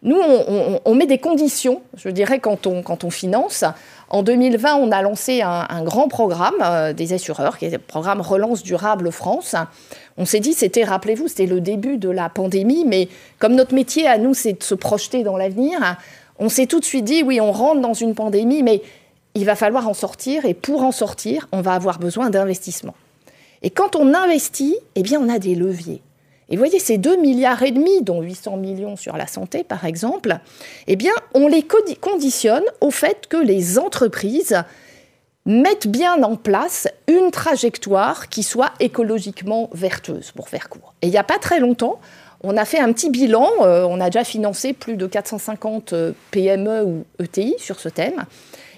nous, 0.02 0.20
on, 0.84 0.94
met 0.94 1.06
des 1.06 1.18
conditions, 1.18 1.82
je 1.96 2.08
dirais, 2.08 2.38
quand 2.38 2.68
on, 2.68 3.10
finance. 3.10 3.64
En 4.08 4.22
2020, 4.22 4.76
on 4.76 4.92
a 4.92 5.02
lancé 5.02 5.42
un, 5.42 5.82
grand 5.82 6.06
programme 6.06 6.92
des 6.92 7.12
assureurs, 7.12 7.58
qui 7.58 7.64
est 7.64 7.70
le 7.70 7.78
programme 7.78 8.20
Relance 8.20 8.62
Durable 8.62 9.10
France. 9.10 9.56
On 10.16 10.24
s'est 10.24 10.38
dit, 10.38 10.52
c'était, 10.52 10.84
rappelez-vous, 10.84 11.26
c'était 11.26 11.46
le 11.46 11.60
début 11.60 11.98
de 11.98 12.08
la 12.08 12.28
pandémie, 12.28 12.84
mais 12.86 13.08
comme 13.40 13.56
notre 13.56 13.74
métier 13.74 14.06
à 14.06 14.18
nous, 14.18 14.34
c'est 14.34 14.52
de 14.52 14.62
se 14.62 14.76
projeter 14.76 15.24
dans 15.24 15.36
l'avenir, 15.36 15.96
on 16.38 16.48
s'est 16.48 16.66
tout 16.66 16.78
de 16.78 16.84
suite 16.84 17.04
dit, 17.04 17.24
oui, 17.24 17.40
on 17.40 17.50
rentre 17.50 17.80
dans 17.80 17.94
une 17.94 18.14
pandémie, 18.14 18.62
mais 18.62 18.82
il 19.34 19.44
va 19.44 19.56
falloir 19.56 19.88
en 19.88 19.94
sortir, 19.94 20.44
et 20.44 20.54
pour 20.54 20.84
en 20.84 20.92
sortir, 20.92 21.48
on 21.50 21.60
va 21.60 21.72
avoir 21.72 21.98
besoin 21.98 22.30
d'investissement. 22.30 22.94
Et 23.62 23.70
quand 23.70 23.96
on 23.96 24.14
investit, 24.14 24.76
eh 24.94 25.02
bien, 25.02 25.20
on 25.20 25.28
a 25.28 25.40
des 25.40 25.56
leviers. 25.56 26.00
Et 26.50 26.56
vous 26.56 26.60
voyez, 26.60 26.78
ces 26.78 26.96
2 26.96 27.16
milliards 27.16 27.62
et 27.62 27.70
demi, 27.70 28.02
dont 28.02 28.22
800 28.22 28.56
millions 28.56 28.96
sur 28.96 29.16
la 29.16 29.26
santé, 29.26 29.64
par 29.64 29.84
exemple, 29.84 30.38
eh 30.86 30.96
bien, 30.96 31.12
on 31.34 31.46
les 31.46 31.62
conditionne 32.00 32.64
au 32.80 32.90
fait 32.90 33.26
que 33.28 33.36
les 33.36 33.78
entreprises 33.78 34.56
mettent 35.44 35.88
bien 35.88 36.22
en 36.22 36.36
place 36.36 36.88
une 37.06 37.30
trajectoire 37.30 38.28
qui 38.28 38.42
soit 38.42 38.72
écologiquement 38.80 39.70
vertueuse, 39.72 40.32
pour 40.32 40.48
faire 40.48 40.68
court. 40.68 40.94
Et 41.02 41.06
il 41.06 41.10
n'y 41.10 41.18
a 41.18 41.24
pas 41.24 41.38
très 41.38 41.60
longtemps, 41.60 42.00
on 42.42 42.56
a 42.56 42.64
fait 42.64 42.78
un 42.78 42.92
petit 42.92 43.10
bilan, 43.10 43.48
euh, 43.62 43.84
on 43.88 44.00
a 44.00 44.06
déjà 44.06 44.24
financé 44.24 44.72
plus 44.72 44.96
de 44.96 45.06
450 45.06 45.92
euh, 45.92 46.12
PME 46.30 46.84
ou 46.84 47.04
ETI 47.18 47.54
sur 47.58 47.80
ce 47.80 47.88
thème. 47.88 48.24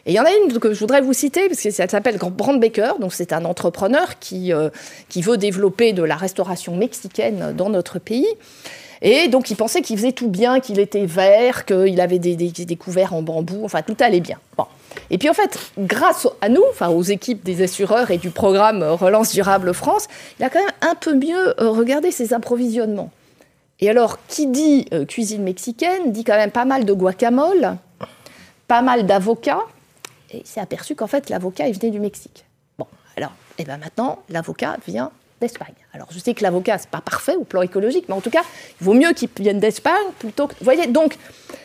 Et 0.06 0.12
il 0.12 0.14
y 0.14 0.20
en 0.20 0.24
a 0.24 0.30
une 0.32 0.58
que 0.58 0.72
je 0.72 0.80
voudrais 0.80 1.00
vous 1.00 1.12
citer, 1.12 1.48
parce 1.48 1.60
que 1.60 1.70
ça 1.70 1.88
s'appelle 1.88 2.18
Brand 2.18 2.58
Baker, 2.58 2.92
donc 3.00 3.12
c'est 3.12 3.32
un 3.32 3.44
entrepreneur 3.44 4.18
qui, 4.18 4.52
euh, 4.52 4.70
qui 5.08 5.22
veut 5.22 5.36
développer 5.36 5.92
de 5.92 6.02
la 6.02 6.16
restauration 6.16 6.76
mexicaine 6.76 7.54
dans 7.56 7.68
notre 7.68 7.98
pays. 7.98 8.28
Et 9.02 9.28
donc 9.28 9.50
il 9.50 9.56
pensait 9.56 9.80
qu'il 9.80 9.96
faisait 9.96 10.12
tout 10.12 10.28
bien, 10.28 10.60
qu'il 10.60 10.78
était 10.78 11.06
vert, 11.06 11.64
qu'il 11.64 12.00
avait 12.00 12.18
des, 12.18 12.76
couverts 12.76 13.14
en 13.14 13.22
bambou, 13.22 13.62
enfin 13.64 13.80
tout 13.82 13.96
allait 14.00 14.20
bien. 14.20 14.38
Et 15.08 15.16
puis 15.16 15.30
en 15.30 15.34
fait, 15.34 15.58
grâce 15.78 16.28
à 16.42 16.50
nous, 16.50 16.62
enfin 16.70 16.88
aux 16.88 17.02
équipes 17.02 17.42
des 17.42 17.62
assureurs 17.62 18.10
et 18.10 18.18
du 18.18 18.30
programme 18.30 18.82
Relance 18.82 19.32
Durable 19.32 19.72
France, 19.72 20.06
il 20.38 20.44
a 20.44 20.50
quand 20.50 20.58
même 20.58 20.74
un 20.82 20.94
peu 20.94 21.14
mieux 21.14 21.54
regardé 21.58 22.10
ses 22.10 22.34
approvisionnements. 22.34 23.10
Et 23.80 23.88
alors, 23.88 24.18
qui 24.28 24.46
dit 24.46 24.86
euh, 24.92 25.06
cuisine 25.06 25.42
mexicaine 25.42 26.12
dit 26.12 26.24
quand 26.24 26.36
même 26.36 26.50
pas 26.50 26.66
mal 26.66 26.84
de 26.84 26.92
guacamole, 26.92 27.76
pas 28.68 28.82
mal 28.82 29.06
d'avocats. 29.06 29.62
Et 30.32 30.38
il 30.38 30.46
s'est 30.46 30.60
aperçu 30.60 30.94
qu'en 30.94 31.06
fait, 31.06 31.30
l'avocat, 31.30 31.68
il 31.68 31.78
venait 31.78 31.90
du 31.90 32.00
Mexique. 32.00 32.44
Bon, 32.78 32.86
alors, 33.16 33.32
et 33.58 33.62
eh 33.62 33.64
ben 33.64 33.78
maintenant, 33.78 34.22
l'avocat 34.28 34.76
vient 34.86 35.10
d'Espagne. 35.40 35.74
Alors, 35.92 36.08
je 36.10 36.18
sais 36.18 36.34
que 36.34 36.42
l'avocat, 36.42 36.78
c'est 36.78 36.90
pas 36.90 37.00
parfait 37.00 37.34
au 37.34 37.44
plan 37.44 37.62
écologique, 37.62 38.04
mais 38.08 38.14
en 38.14 38.20
tout 38.20 38.30
cas, 38.30 38.42
il 38.80 38.84
vaut 38.84 38.94
mieux 38.94 39.12
qu'il 39.12 39.28
vienne 39.38 39.58
d'Espagne 39.58 39.94
plutôt 40.18 40.46
que. 40.46 40.54
Vous 40.54 40.64
voyez, 40.64 40.86
donc, 40.86 41.16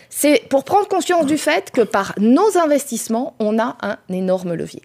c'est 0.10 0.44
pour 0.50 0.64
prendre 0.64 0.88
conscience 0.88 1.26
du 1.26 1.38
fait 1.38 1.72
que 1.72 1.82
par 1.82 2.14
nos 2.18 2.58
investissements, 2.58 3.36
on 3.40 3.60
a 3.60 3.78
un 3.82 3.98
énorme 4.10 4.54
levier. 4.54 4.82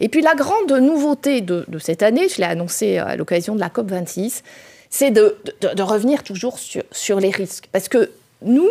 Et 0.00 0.08
puis, 0.08 0.22
la 0.22 0.34
grande 0.34 0.72
nouveauté 0.72 1.40
de, 1.40 1.66
cette 1.78 2.02
année, 2.02 2.28
je 2.28 2.38
l'ai 2.38 2.44
annoncé 2.44 2.98
à 2.98 3.16
l'occasion 3.16 3.54
de 3.54 3.60
la 3.60 3.68
COP26, 3.68 4.42
c'est 4.90 5.10
de, 5.10 5.36
revenir 5.80 6.22
toujours 6.22 6.58
sur, 6.58 7.20
les 7.20 7.30
risques. 7.30 7.68
Parce 7.72 7.88
que 7.88 8.10
nous, 8.42 8.68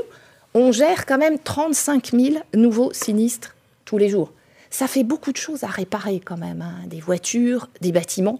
on 0.54 0.72
gère 0.72 1.06
quand 1.06 1.18
même 1.18 1.40
35 1.40 2.12
000 2.12 2.36
nouveaux 2.54 2.94
sinistres 2.94 3.56
tous 3.86 3.98
les 3.98 4.10
jours. 4.10 4.32
Ça 4.72 4.88
fait 4.88 5.04
beaucoup 5.04 5.32
de 5.32 5.38
choses 5.38 5.64
à 5.64 5.68
réparer 5.68 6.22
quand 6.24 6.38
même, 6.38 6.62
hein. 6.62 6.88
des 6.88 7.00
voitures, 7.00 7.68
des 7.82 7.92
bâtiments. 7.92 8.40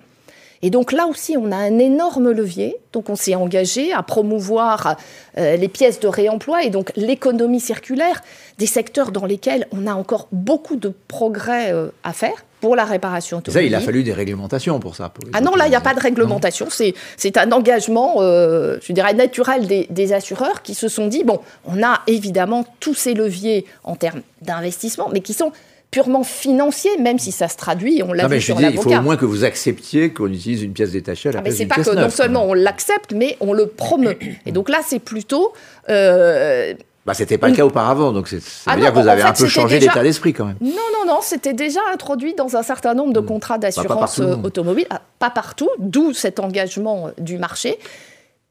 Et 0.64 0.70
donc 0.70 0.92
là 0.92 1.08
aussi, 1.08 1.36
on 1.38 1.52
a 1.52 1.58
un 1.58 1.80
énorme 1.80 2.32
levier. 2.32 2.78
Donc 2.94 3.10
on 3.10 3.16
s'est 3.16 3.36
engagé 3.36 3.94
à 3.94 4.04
promouvoir 4.04 4.96
euh, 5.38 5.56
les 5.58 5.68
pièces 5.68 6.00
de 6.00 6.08
réemploi 6.08 6.64
et 6.64 6.70
donc 6.70 6.92
l'économie 6.96 7.60
circulaire, 7.60 8.22
des 8.58 8.66
secteurs 8.66 9.12
dans 9.12 9.26
lesquels 9.26 9.68
on 9.72 9.88
a 9.88 9.94
encore 9.94 10.28
beaucoup 10.32 10.76
de 10.76 10.94
progrès 11.08 11.74
euh, 11.74 11.90
à 12.04 12.14
faire 12.14 12.46
pour 12.60 12.76
la 12.76 12.86
réparation 12.86 13.40
automobile. 13.40 13.54
Ça, 13.54 13.64
il 13.68 13.74
a 13.74 13.80
fallu 13.80 14.04
des 14.04 14.14
réglementations 14.14 14.80
pour 14.80 14.96
ça. 14.96 15.12
ah 15.34 15.42
non, 15.42 15.56
là, 15.56 15.66
il 15.66 15.72
n'y 15.72 15.76
a 15.76 15.82
pas 15.82 15.96
de 15.96 16.00
réglementation. 16.00 16.68
C'est 16.70 17.38
un 17.38 17.52
engagement, 17.52 18.18
euh, 18.20 18.78
je 18.84 18.94
dirais, 18.94 19.16
naturel 19.16 19.66
des, 19.66 19.88
des, 19.90 20.14
assureurs 20.14 20.62
qui 20.62 20.76
se 20.76 20.88
sont 20.88 21.08
dit, 21.08 21.24
bon, 21.24 21.40
on 21.66 21.82
a 21.82 22.02
évidemment 22.06 22.66
tous 22.80 22.94
ces 22.94 23.16
leviers 23.16 23.66
en 23.84 23.96
termes 23.96 24.22
d'investissement, 24.44 25.10
mais 25.12 25.22
qui 25.22 25.34
sont 25.34 25.52
purement 25.92 26.24
financiers, 26.24 26.98
même 26.98 27.20
si 27.20 27.34
ça 27.34 27.50
se 27.50 27.58
traduit, 27.58 28.02
on 28.02 28.14
l'a 28.14 28.28
vu 28.28 28.42
sur 28.42 28.60
l'avocat. 28.60 28.82
Il 28.82 28.82
faut 28.82 29.00
au 29.00 29.02
moins 29.02 29.18
que 29.18 29.26
vous 29.26 29.44
acceptiez 29.44 30.12
qu'on 30.12 30.32
utilise 30.32 30.64
une 30.64 30.72
pièce 30.72 30.92
détachée 30.92 31.30
à 31.30 31.32
la 31.34 31.40
ah, 31.40 31.42
place 31.42 31.56
C'est 31.56 31.66
pas 31.66 31.76
que 31.76 31.96
non 31.96 32.10
seulement 32.10 32.46
on 32.46 32.54
l'accepte, 32.54 33.14
mais 33.14 33.38
on 33.42 33.52
le 33.52 33.68
promeut. 33.68 34.18
Et 34.46 34.54
donc 34.54 34.70
là, 34.70 34.80
c'est 34.86 35.00
plutôt... 35.00 35.54
Euh, 35.90 36.74
bah, 37.06 37.14
c'était 37.14 37.38
pas 37.38 37.50
le 37.50 37.56
cas 37.56 37.66
auparavant, 37.66 38.12
donc 38.12 38.28
ça 38.28 38.38
ah 38.68 38.76
veut 38.76 38.82
dire 38.82 38.94
que 38.94 39.00
vous 39.00 39.08
avez 39.08 39.24
un 39.24 39.34
peu 39.34 39.48
changé 39.48 39.80
l'état 39.80 40.04
d'esprit 40.04 40.34
quand 40.34 40.46
même. 40.46 40.58
Non, 40.62 40.70
non, 40.70 41.14
non, 41.14 41.20
c'était 41.22 41.54
déjà 41.54 41.80
introduit 41.92 42.36
dans 42.36 42.56
un 42.56 42.64
certain 42.64 42.94
nombre 42.94 43.12
de 43.12 43.20
hmm. 43.20 43.26
contrats 43.26 43.58
bah, 43.58 43.68
d'assurance 43.68 44.20
automobile, 44.20 44.86
ah, 44.92 45.02
pas 45.20 45.32
partout, 45.32 45.70
d'où 45.80 46.14
cet 46.14 46.40
engagement 46.40 47.10
du 47.18 47.38
marché. 47.38 47.80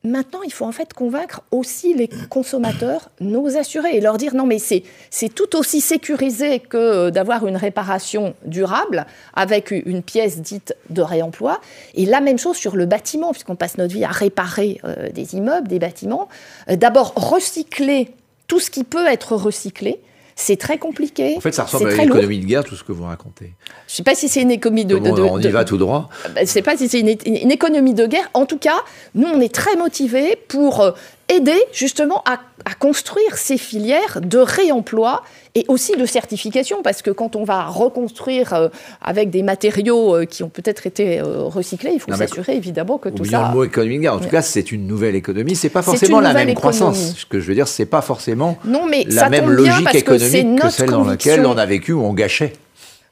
Maintenant, 0.03 0.41
il 0.43 0.53
faut 0.53 0.65
en 0.65 0.73
fait 0.73 0.95
convaincre 0.95 1.43
aussi 1.51 1.93
les 1.93 2.09
consommateurs, 2.31 3.11
nos 3.21 3.59
assurés, 3.59 3.97
et 3.97 4.01
leur 4.01 4.17
dire 4.17 4.35
non, 4.35 4.47
mais 4.47 4.59
c'est 4.59 5.29
tout 5.35 5.57
aussi 5.57 5.83
sécurisé 5.83 6.59
que 6.59 7.11
d'avoir 7.11 7.47
une 7.47 7.57
réparation 7.57 8.35
durable 8.47 9.05
avec 9.35 9.71
une 9.71 10.03
pièce 10.03 10.41
dite 10.41 10.75
de 10.89 11.03
réemploi. 11.03 11.61
Et 11.95 12.07
la 12.07 12.23
même 12.23 12.39
chose 12.39 12.57
sur 12.57 12.77
le 12.77 12.87
bâtiment, 12.87 13.33
puisqu'on 13.33 13.57
passe 13.57 13.77
notre 13.77 13.93
vie 13.93 14.05
à 14.05 14.09
réparer 14.09 14.81
euh, 14.85 15.11
des 15.11 15.35
immeubles, 15.35 15.69
des 15.69 15.79
bâtiments. 15.79 16.29
Euh, 16.71 16.77
d'abord, 16.77 17.13
recycler 17.15 18.09
tout 18.47 18.59
ce 18.59 18.71
qui 18.71 18.85
peut 18.85 19.07
être 19.07 19.37
recyclé. 19.37 20.01
C'est 20.41 20.57
très 20.57 20.79
compliqué. 20.79 21.35
En 21.37 21.41
fait, 21.41 21.53
ça 21.53 21.65
ressemble 21.65 21.91
à 21.91 21.95
une 21.95 22.01
économie 22.01 22.41
de 22.41 22.47
guerre, 22.47 22.65
tout 22.65 22.75
ce 22.75 22.83
que 22.83 22.93
vous 22.93 23.05
racontez. 23.05 23.53
Je 23.87 23.93
ne 23.93 23.97
sais 23.97 24.03
pas 24.03 24.15
si 24.15 24.27
c'est 24.29 24.41
une 24.41 24.51
économie 24.51 24.87
de, 24.87 24.97
On 24.97 25.39
y 25.39 25.49
va 25.49 25.65
tout 25.65 25.77
droit. 25.77 26.09
Je 26.35 26.41
ne 26.41 26.47
sais 26.47 26.63
pas 26.63 26.79
si 26.79 26.89
c'est 26.89 27.01
une, 27.01 27.51
économie 27.51 27.93
de 27.93 28.07
guerre. 28.07 28.31
En 28.33 28.47
tout 28.47 28.57
cas, 28.57 28.83
nous, 29.15 29.29
on 29.29 29.41
est 29.41 29.55
très 29.55 29.77
motivés 29.77 30.39
pour 30.49 30.81
euh, 30.81 30.93
aider 31.31 31.63
justement 31.73 32.23
à, 32.27 32.39
construire 32.79 33.37
ces 33.37 33.57
filières 33.57 34.21
de 34.23 34.39
réemploi 34.39 35.23
et 35.55 35.65
aussi 35.69 35.97
de 35.97 36.07
certification, 36.07 36.83
parce 36.83 37.03
que 37.03 37.11
quand 37.11 37.35
on 37.35 37.45
va 37.45 37.67
reconstruire 37.67 38.53
euh, 38.53 38.69
avec 39.03 39.31
des 39.31 39.43
matériaux 39.43 40.15
euh, 40.15 40.25
qui 40.25 40.43
ont 40.43 40.49
peut-être 40.49 40.87
été 40.87 41.21
euh, 41.21 41.43
recyclés, 41.45 41.93
il 41.95 42.01
faut 42.01 42.13
s'assurer 42.13 42.55
évidemment 42.57 42.99
que 42.99 43.09
tout 43.09 43.25
ça. 43.25 43.49
le 43.49 43.55
mot 43.55 43.65
économique. 43.65 44.09
En 44.09 44.19
tout 44.19 44.29
cas, 44.29 44.43
c'est 44.43 44.73
une 44.73 44.87
nouvelle 44.87 45.17
économie. 45.17 45.57
C'est 45.57 45.71
pas 45.71 45.83
forcément 45.83 46.21
la 46.21 46.35
même 46.35 46.55
croissance. 46.55 47.15
Ce 47.17 47.27
que 47.27 47.41
je 47.41 47.47
veux 47.47 47.55
dire, 47.55 47.69
c'est 47.69 47.87
pas 47.87 48.03
forcément 48.03 48.59
non, 48.65 48.87
mais 48.87 49.05
la 49.09 49.29
même 49.29 49.51
logique 49.51 49.95
économique 49.95 50.61
que, 50.61 50.69
celle 50.71 50.91
dans 50.91 51.05
laquelle 51.05 51.47
on 51.47 51.57
a 51.57 51.67
vécu 51.67 51.93
où 51.93 52.03
on 52.03 52.13
gâchait. 52.13 52.53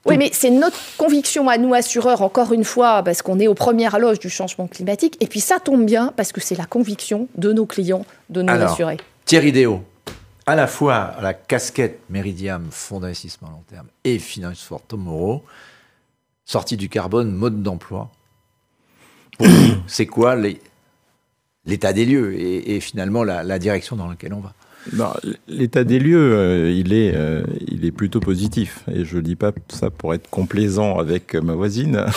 Oui, 0.09 0.19
mais 0.19 0.31
c'est 0.33 0.51
notre 0.51 0.77
conviction 0.97 1.49
à 1.49 1.59
nous, 1.59 1.75
assureurs, 1.75 2.23
encore 2.23 2.53
une 2.53 2.65
fois, 2.65 3.03
parce 3.03 3.23
qu'on 3.23 3.39
est 3.39 3.49
aux 3.49 3.55
premières 3.55 3.99
loges 3.99 4.19
du 4.19 4.31
changement 4.31 4.67
climatique. 4.67 5.17
Et 5.21 5.27
puis 5.27 5.41
ça 5.41 5.59
tombe 5.61 5.85
bien, 5.85 6.13
parce 6.17 6.33
que 6.33 6.41
c'est 6.41 6.57
la 6.57 6.67
conviction 6.67 7.29
de 7.37 7.53
nos 7.53 7.67
clients, 7.67 8.05
de 8.31 8.43
nos 8.43 8.53
assurés. 8.53 8.99
Thierry 9.25 9.53
Déo, 9.53 9.83
à 10.47 10.57
la 10.57 10.67
fois 10.67 11.15
la 11.21 11.35
casquette 11.35 12.01
Meridiam, 12.09 12.69
fonds 12.71 13.01
d'investissement 13.01 13.49
à 13.49 13.51
long 13.53 13.65
terme, 13.69 13.87
et 14.05 14.19
Finance 14.19 14.63
for 14.63 14.81
Tomorrow, 14.83 15.45
sortie 16.45 16.77
du 16.77 16.89
carbone, 16.89 17.31
mode 17.31 17.63
d'emploi. 17.63 18.11
c'est 19.87 20.07
quoi 20.07 20.37
l'état 21.65 21.93
des 21.93 22.07
lieux 22.07 22.35
et, 22.41 22.81
finalement 22.81 23.23
la 23.25 23.59
direction 23.59 23.95
dans 23.95 24.09
laquelle 24.09 24.33
on 24.33 24.41
va? 24.41 24.55
L'état 25.49 25.85
des 25.85 25.99
lieux, 25.99 26.33
euh, 26.35 26.71
il, 26.71 26.93
est, 26.93 27.13
euh, 27.15 27.43
il 27.67 27.85
est 27.85 27.91
plutôt 27.91 28.21
positif. 28.21 28.85
Et 28.93 29.05
je 29.05 29.17
ne 29.17 29.23
dis 29.23 29.37
pas 29.37 29.53
ça 29.69 29.91
pour 29.91 30.15
être 30.15 30.29
complaisant 30.31 30.99
avec 30.99 31.35
ma 31.35 31.55
voisine. 31.55 32.05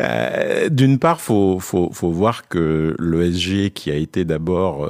Euh, 0.00 0.68
d'une 0.70 0.98
part, 0.98 1.20
faut, 1.20 1.58
faut, 1.60 1.90
faut, 1.92 2.10
voir 2.10 2.48
que 2.48 2.96
l'ESG, 2.98 3.70
qui 3.70 3.90
a 3.90 3.94
été 3.94 4.24
d'abord 4.24 4.88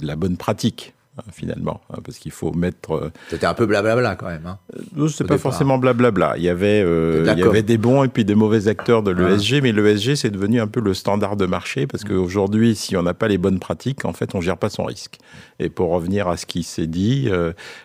la 0.00 0.16
bonne 0.16 0.36
pratique, 0.36 0.93
finalement, 1.32 1.80
hein, 1.90 1.98
parce 2.04 2.18
qu'il 2.18 2.32
faut 2.32 2.52
mettre. 2.52 2.92
Euh, 2.92 3.12
C'était 3.30 3.46
un 3.46 3.54
peu 3.54 3.66
blablabla 3.66 4.16
quand 4.16 4.26
même. 4.26 4.46
Hein, 4.46 4.58
euh, 4.98 5.08
c'est 5.08 5.26
pas 5.26 5.38
forcément 5.38 5.78
blablabla. 5.78 6.34
Il 6.36 6.42
y 6.42 6.48
avait, 6.48 6.82
euh, 6.84 7.24
il 7.32 7.38
y 7.38 7.42
avait 7.42 7.62
des 7.62 7.78
bons 7.78 8.02
et 8.02 8.08
puis 8.08 8.24
des 8.24 8.34
mauvais 8.34 8.68
acteurs 8.68 9.02
de 9.02 9.12
l'ESG, 9.12 9.62
mais 9.62 9.72
l'ESG 9.72 10.16
c'est 10.16 10.30
devenu 10.30 10.60
un 10.60 10.66
peu 10.66 10.80
le 10.80 10.92
standard 10.92 11.36
de 11.36 11.46
marché 11.46 11.86
parce 11.86 12.04
qu'aujourd'hui, 12.04 12.74
si 12.74 12.96
on 12.96 13.02
n'a 13.02 13.14
pas 13.14 13.28
les 13.28 13.38
bonnes 13.38 13.60
pratiques, 13.60 14.04
en 14.04 14.12
fait, 14.12 14.34
on 14.34 14.40
gère 14.40 14.56
pas 14.56 14.70
son 14.70 14.84
risque. 14.84 15.18
Et 15.60 15.68
pour 15.68 15.90
revenir 15.90 16.26
à 16.26 16.36
ce 16.36 16.46
qui 16.46 16.64
s'est 16.64 16.88
dit, 16.88 17.30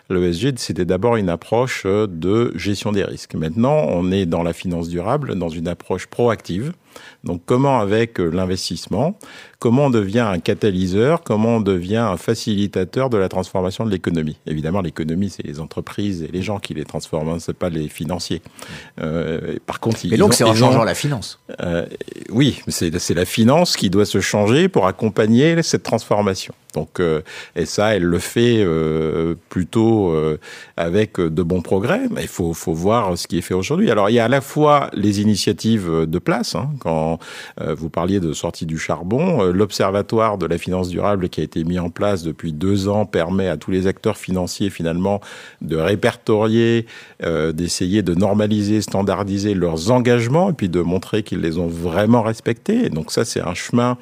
l'ESG 0.09 0.57
c'était 0.57 0.85
d'abord 0.85 1.15
une 1.15 1.29
approche 1.29 1.85
de 1.85 2.51
gestion 2.55 2.91
des 2.91 3.03
risques. 3.03 3.35
Maintenant, 3.35 3.85
on 3.87 4.11
est 4.11 4.25
dans 4.25 4.41
la 4.41 4.53
finance 4.53 4.89
durable, 4.89 5.35
dans 5.35 5.49
une 5.49 5.67
approche 5.67 6.07
proactive. 6.07 6.73
Donc 7.23 7.41
comment 7.45 7.79
avec 7.79 8.19
euh, 8.19 8.29
l'investissement, 8.29 9.17
comment 9.59 9.85
on 9.85 9.89
devient 9.89 10.19
un 10.19 10.39
catalyseur, 10.39 11.21
comment 11.23 11.57
on 11.57 11.61
devient 11.61 11.97
un 11.97 12.17
facilitateur 12.17 13.09
de 13.09 13.17
la 13.17 13.29
transformation 13.29 13.85
de 13.85 13.91
l'économie? 13.91 14.37
Évidemment, 14.45 14.81
l'économie, 14.81 15.29
c'est 15.29 15.45
les 15.45 15.59
entreprises 15.59 16.23
et 16.23 16.27
les 16.27 16.41
gens 16.41 16.59
qui 16.59 16.73
les 16.73 16.85
transforment, 16.85 17.29
hein, 17.29 17.37
c'est 17.39 17.57
pas 17.57 17.69
les 17.69 17.89
financiers. 17.89 18.41
Euh, 19.01 19.57
par 19.65 19.79
contre, 19.79 20.05
ils, 20.05 20.17
donc 20.17 20.33
c'est 20.33 20.43
en 20.43 20.55
changeant 20.55 20.83
la 20.83 20.95
finance. 20.95 21.39
Euh, 21.61 21.85
oui, 22.29 22.61
c'est 22.67 23.13
la 23.13 23.25
finance 23.25 23.75
qui 23.75 23.89
doit 23.89 24.05
se 24.05 24.21
changer 24.21 24.69
pour 24.69 24.87
accompagner 24.87 25.61
cette 25.63 25.83
transformation. 25.83 26.53
Donc, 26.75 26.99
euh, 26.99 27.21
et 27.55 27.65
ça, 27.65 27.95
elle 27.95 28.03
le 28.03 28.19
fait 28.19 28.57
euh, 28.59 29.33
plutôt 29.49 30.11
euh, 30.11 30.37
avec 30.77 31.19
de 31.19 31.43
bons 31.43 31.61
progrès. 31.61 32.01
Mais 32.11 32.21
il 32.21 32.27
faut, 32.27 32.53
faut, 32.53 32.73
voir 32.73 33.17
ce 33.17 33.27
qui 33.27 33.39
est 33.39 33.41
fait 33.41 33.55
aujourd'hui. 33.55 33.89
Alors, 33.89 34.09
il 34.09 34.13
y 34.13 34.19
a 34.19 34.25
à 34.25 34.29
la 34.29 34.41
fois 34.41 34.89
les 34.93 35.21
initiatives 35.21 35.89
de 36.05 36.19
place. 36.19 36.55
Hein, 36.55 36.69
quand 36.79 37.19
vous 37.57 37.89
parliez 37.89 38.19
de 38.19 38.33
sortie 38.33 38.65
du 38.65 38.77
charbon, 38.77 39.43
l'observatoire 39.43 40.37
de 40.37 40.45
la 40.45 40.57
finance 40.57 40.89
durable 40.89 41.29
qui 41.29 41.41
a 41.41 41.43
été 41.43 41.63
mis 41.63 41.79
en 41.79 41.89
place 41.89 42.23
depuis 42.23 42.53
deux 42.53 42.87
ans 42.87 43.05
permet 43.05 43.47
à 43.47 43.57
tous 43.57 43.71
les 43.71 43.87
acteurs 43.87 44.17
financiers 44.17 44.69
finalement 44.69 45.19
de 45.61 45.75
répertorier, 45.75 46.85
d'essayer 47.21 48.01
de 48.01 48.13
normaliser, 48.13 48.81
standardiser 48.81 49.53
leurs 49.53 49.91
engagements 49.91 50.51
et 50.51 50.53
puis 50.53 50.69
de 50.69 50.81
montrer 50.81 51.23
qu'ils 51.23 51.41
les 51.41 51.57
ont 51.57 51.67
vraiment 51.67 52.21
respectés. 52.21 52.89
donc 52.89 53.11
ça, 53.11 53.25
c'est 53.25 53.41
un 53.41 53.53
chemin. 53.53 53.97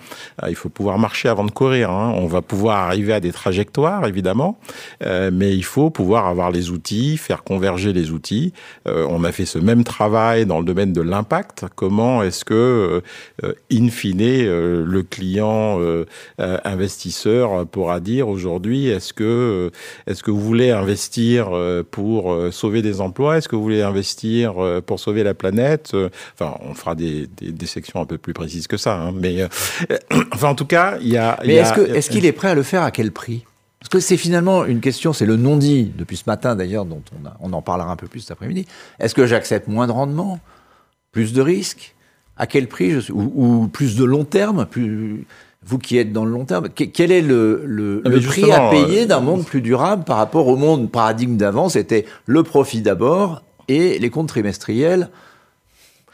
il 0.47 0.55
faut 0.55 0.69
pouvoir 0.69 0.99
marcher 0.99 1.29
avant 1.29 1.45
de 1.45 1.51
courir. 1.51 1.89
Hein. 1.91 2.13
On 2.15 2.27
va 2.27 2.41
pouvoir 2.41 2.56
pouvoir 2.57 2.87
arriver 2.87 3.13
à 3.13 3.19
des 3.19 3.31
trajectoires, 3.31 4.07
évidemment, 4.07 4.57
euh, 5.03 5.29
mais 5.31 5.55
il 5.55 5.63
faut 5.63 5.91
pouvoir 5.91 6.25
avoir 6.25 6.49
les 6.49 6.71
outils, 6.71 7.15
faire 7.17 7.43
converger 7.43 7.93
les 7.93 8.09
outils. 8.09 8.51
Euh, 8.87 9.05
on 9.11 9.23
a 9.23 9.31
fait 9.31 9.45
ce 9.45 9.59
même 9.59 9.83
travail 9.83 10.47
dans 10.47 10.57
le 10.57 10.65
domaine 10.65 10.91
de 10.91 11.01
l'impact. 11.01 11.65
Comment 11.75 12.23
est-ce 12.23 12.43
que, 12.43 13.03
euh, 13.43 13.53
in 13.71 13.89
fine, 13.89 14.17
le 14.17 15.03
client 15.03 15.79
investisseur 16.39 17.67
pourra 17.67 17.99
dire 17.99 18.27
aujourd'hui, 18.27 18.87
est-ce 18.87 19.13
que, 19.13 19.71
est-ce 20.07 20.23
que 20.23 20.31
vous 20.31 20.41
voulez 20.41 20.71
investir 20.71 21.51
pour 21.91 22.35
sauver 22.51 22.81
des 22.81 23.01
emplois? 23.01 23.37
Est-ce 23.37 23.47
que 23.47 23.55
vous 23.55 23.61
voulez 23.61 23.83
investir 23.83 24.55
pour 24.85 24.99
sauver 24.99 25.23
la 25.23 25.35
planète? 25.35 25.95
Enfin, 26.33 26.57
on 26.67 26.73
fera 26.73 26.95
des, 26.95 27.27
des, 27.27 27.67
sections 27.67 28.01
un 28.01 28.05
peu 28.05 28.17
plus 28.17 28.33
précises 28.33 28.65
que 28.67 28.77
ça, 28.77 28.95
hein, 28.95 29.13
mais 29.13 29.45
enfin, 30.33 30.49
en 30.49 30.55
tout 30.55 30.65
cas, 30.65 30.97
il 31.01 31.09
y 31.09 31.17
a. 31.17 31.39
Mais 31.45 31.55
est-ce 31.55 32.09
qu'il 32.09 32.25
est 32.25 32.31
prêt 32.31 32.46
à 32.47 32.55
le 32.55 32.63
faire 32.63 32.83
à 32.83 32.91
quel 32.91 33.11
prix? 33.11 33.43
Parce 33.79 33.89
que 33.89 33.99
c'est 33.99 34.17
finalement 34.17 34.65
une 34.65 34.79
question, 34.79 35.13
c'est 35.13 35.25
le 35.25 35.35
non-dit 35.35 35.91
depuis 35.97 36.17
ce 36.17 36.23
matin 36.27 36.55
d'ailleurs, 36.55 36.85
dont 36.85 37.01
on, 37.41 37.53
en 37.53 37.61
parlera 37.61 37.91
un 37.91 37.95
peu 37.95 38.07
plus 38.07 38.21
cet 38.21 38.31
après-midi. 38.31 38.65
Est-ce 38.99 39.13
que 39.13 39.27
j'accepte 39.27 39.67
moins 39.67 39.87
de 39.87 39.91
rendement, 39.91 40.39
plus 41.11 41.31
de 41.31 41.41
risques? 41.41 41.95
À 42.37 42.47
quel 42.47 42.67
prix? 42.67 42.91
Je 42.91 42.99
suis, 42.99 43.13
ou, 43.13 43.67
plus 43.71 43.95
de 43.95 44.03
long 44.03 44.23
terme? 44.23 44.65
Plus, 44.65 45.25
Vous 45.63 45.77
qui 45.77 45.97
êtes 45.97 46.11
dans 46.11 46.25
le 46.25 46.31
long 46.31 46.45
terme, 46.45 46.69
quel 46.69 47.11
est 47.11 47.21
le, 47.21 48.01
ah, 48.05 48.09
prix 48.09 48.51
à 48.51 48.69
payer 48.69 49.05
d'un 49.05 49.19
monde 49.19 49.45
plus 49.45 49.61
durable 49.61 50.03
par 50.03 50.17
rapport 50.17 50.47
au 50.47 50.55
monde 50.55 50.91
paradigme 50.91 51.37
d'avant? 51.37 51.69
C'était 51.69 52.05
le 52.25 52.43
profit 52.43 52.81
d'abord 52.81 53.43
et 53.67 53.99
les 53.99 54.09
comptes 54.09 54.29
trimestriels 54.29 55.09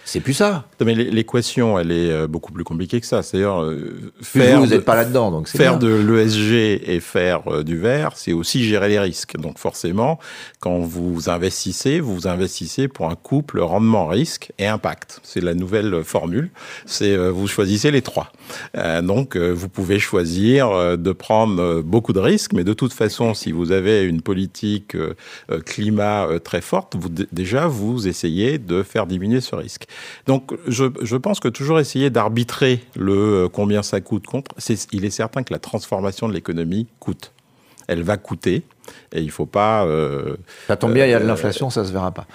c'est 0.06 0.20
plus 0.20 0.34
ça. 0.34 0.66
mais 0.84 0.96
l'équation, 0.96 1.80
elle 1.80 1.92
est 1.92 2.12
euh, 2.12 2.28
beaucoup 2.28 2.52
plus 2.52 2.66
compliquée 2.66 3.00
que 3.00 3.08
ça. 3.08 3.24
C'est-à-dire 3.24 3.62
euh, 3.62 4.12
faire. 4.22 4.60
Vous 4.60 4.68
n'êtes 4.68 4.84
pas 4.84 4.96
là-dedans, 4.96 5.32
donc 5.32 5.48
faire 5.48 5.80
de 5.80 5.88
l'ESG 5.88 6.82
et 6.86 7.00
faire 7.00 7.42
euh, 7.48 7.64
du 7.64 7.78
vert, 7.78 8.12
c'est 8.16 8.34
aussi 8.34 8.64
gérer 8.64 8.90
les 8.90 9.00
risques. 9.00 9.38
Donc 9.38 9.60
forcément, 9.60 10.20
quand 10.60 10.80
vous 10.80 11.30
investissez, 11.30 12.00
vous 12.02 12.28
investissez 12.28 12.88
pour 12.88 13.10
un 13.10 13.16
couple 13.16 13.62
rendement-risque 13.62 14.52
et 14.60 14.68
impact. 14.68 15.22
C'est 15.24 15.42
la 15.42 15.54
nouvelle 15.54 16.04
formule. 16.04 16.50
C'est 16.86 17.16
vous 17.30 17.48
choisissez 17.48 17.92
les 17.92 18.02
trois. 18.02 18.32
donc 19.02 19.38
vous 19.38 19.70
pouvez 19.70 20.00
choisir 20.00 20.98
de 20.98 21.12
prendre 21.12 21.82
beaucoup 21.82 22.14
de 22.14 22.20
risques, 22.20 22.54
mais 22.54 22.64
de 22.64 22.74
toute 22.74 22.94
façon, 22.94 23.34
si 23.34 23.52
vous 23.52 23.72
avez 23.72 24.04
une 24.04 24.22
politique 24.22 24.98
climat 25.66 26.28
très 26.44 26.62
forte, 26.62 26.96
vous 26.96 27.10
déjà 27.32 27.68
vous 27.68 28.08
essayez 28.08 28.58
de 28.58 28.84
faire 28.84 29.08
diminuer 29.08 29.42
ce 29.42 29.56
risque. 29.56 29.88
Donc 30.28 30.54
je, 30.68 31.16
pense 31.18 31.40
que 31.40 31.48
toujours 31.48 31.80
essayer 31.80 32.10
d'arbitrer 32.10 32.84
le 32.96 33.14
euh, 33.14 33.50
combien 33.50 33.84
ça 33.84 34.02
coûte 34.02 34.26
contre, 34.26 34.56
il 34.92 35.06
est 35.06 35.10
certain 35.10 35.44
que 35.44 35.54
la 35.54 35.60
transformation 35.60 36.28
de 36.28 36.34
l'économie 36.34 36.88
coûte. 37.00 37.32
Elle 37.88 38.04
va 38.04 38.18
coûter. 38.18 38.64
Et 39.14 39.22
il 39.22 39.32
faut 39.32 39.46
pas. 39.46 39.86
Euh, 39.86 40.36
ça 40.68 40.76
tombe 40.76 40.94
bien, 40.94 41.06
il 41.06 41.12
y 41.12 41.14
a 41.14 41.20
de 41.20 41.24
euh, 41.24 41.28
l'inflation, 41.28 41.70
ça 41.70 41.86
se 41.86 41.92
verra 41.92 42.12
pas. 42.12 42.28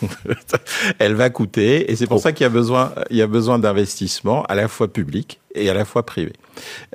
elle 0.98 1.14
va 1.14 1.30
coûter, 1.30 1.90
et 1.90 1.96
c'est 1.96 2.06
pour 2.06 2.20
ça 2.20 2.32
qu'il 2.32 2.44
y 2.44 2.46
a 2.46 2.50
besoin, 2.50 2.92
il 3.10 3.16
y 3.16 3.22
a 3.22 3.26
besoin 3.26 3.58
d'investissements 3.58 4.44
à 4.44 4.54
la 4.54 4.68
fois 4.68 4.88
publics 4.88 5.40
et 5.54 5.68
à 5.70 5.74
la 5.74 5.84
fois 5.84 6.04
privés. 6.04 6.32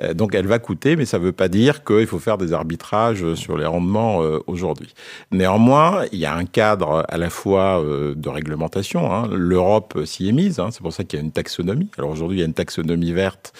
Euh, 0.02 0.14
donc 0.14 0.34
elle 0.34 0.46
va 0.46 0.58
coûter, 0.58 0.96
mais 0.96 1.04
ça 1.04 1.18
ne 1.18 1.24
veut 1.24 1.32
pas 1.32 1.48
dire 1.48 1.84
qu'il 1.84 2.06
faut 2.06 2.18
faire 2.18 2.38
des 2.38 2.52
arbitrages 2.52 3.34
sur 3.34 3.56
les 3.56 3.66
rendements 3.66 4.18
aujourd'hui. 4.46 4.94
Néanmoins, 5.30 6.04
il 6.12 6.18
y 6.18 6.26
a 6.26 6.34
un 6.34 6.44
cadre 6.44 7.04
à 7.08 7.18
la 7.18 7.30
fois 7.30 7.82
de 7.84 8.28
réglementation. 8.28 9.12
Hein. 9.12 9.28
L'Europe 9.32 9.98
s'y 10.04 10.28
est 10.28 10.32
mise, 10.32 10.58
hein. 10.58 10.68
c'est 10.70 10.82
pour 10.82 10.92
ça 10.92 11.04
qu'il 11.04 11.18
y 11.18 11.22
a 11.22 11.24
une 11.24 11.32
taxonomie. 11.32 11.90
Alors 11.98 12.10
aujourd'hui, 12.10 12.38
il 12.38 12.40
y 12.40 12.44
a 12.44 12.46
une 12.46 12.54
taxonomie 12.54 13.12
verte 13.12 13.52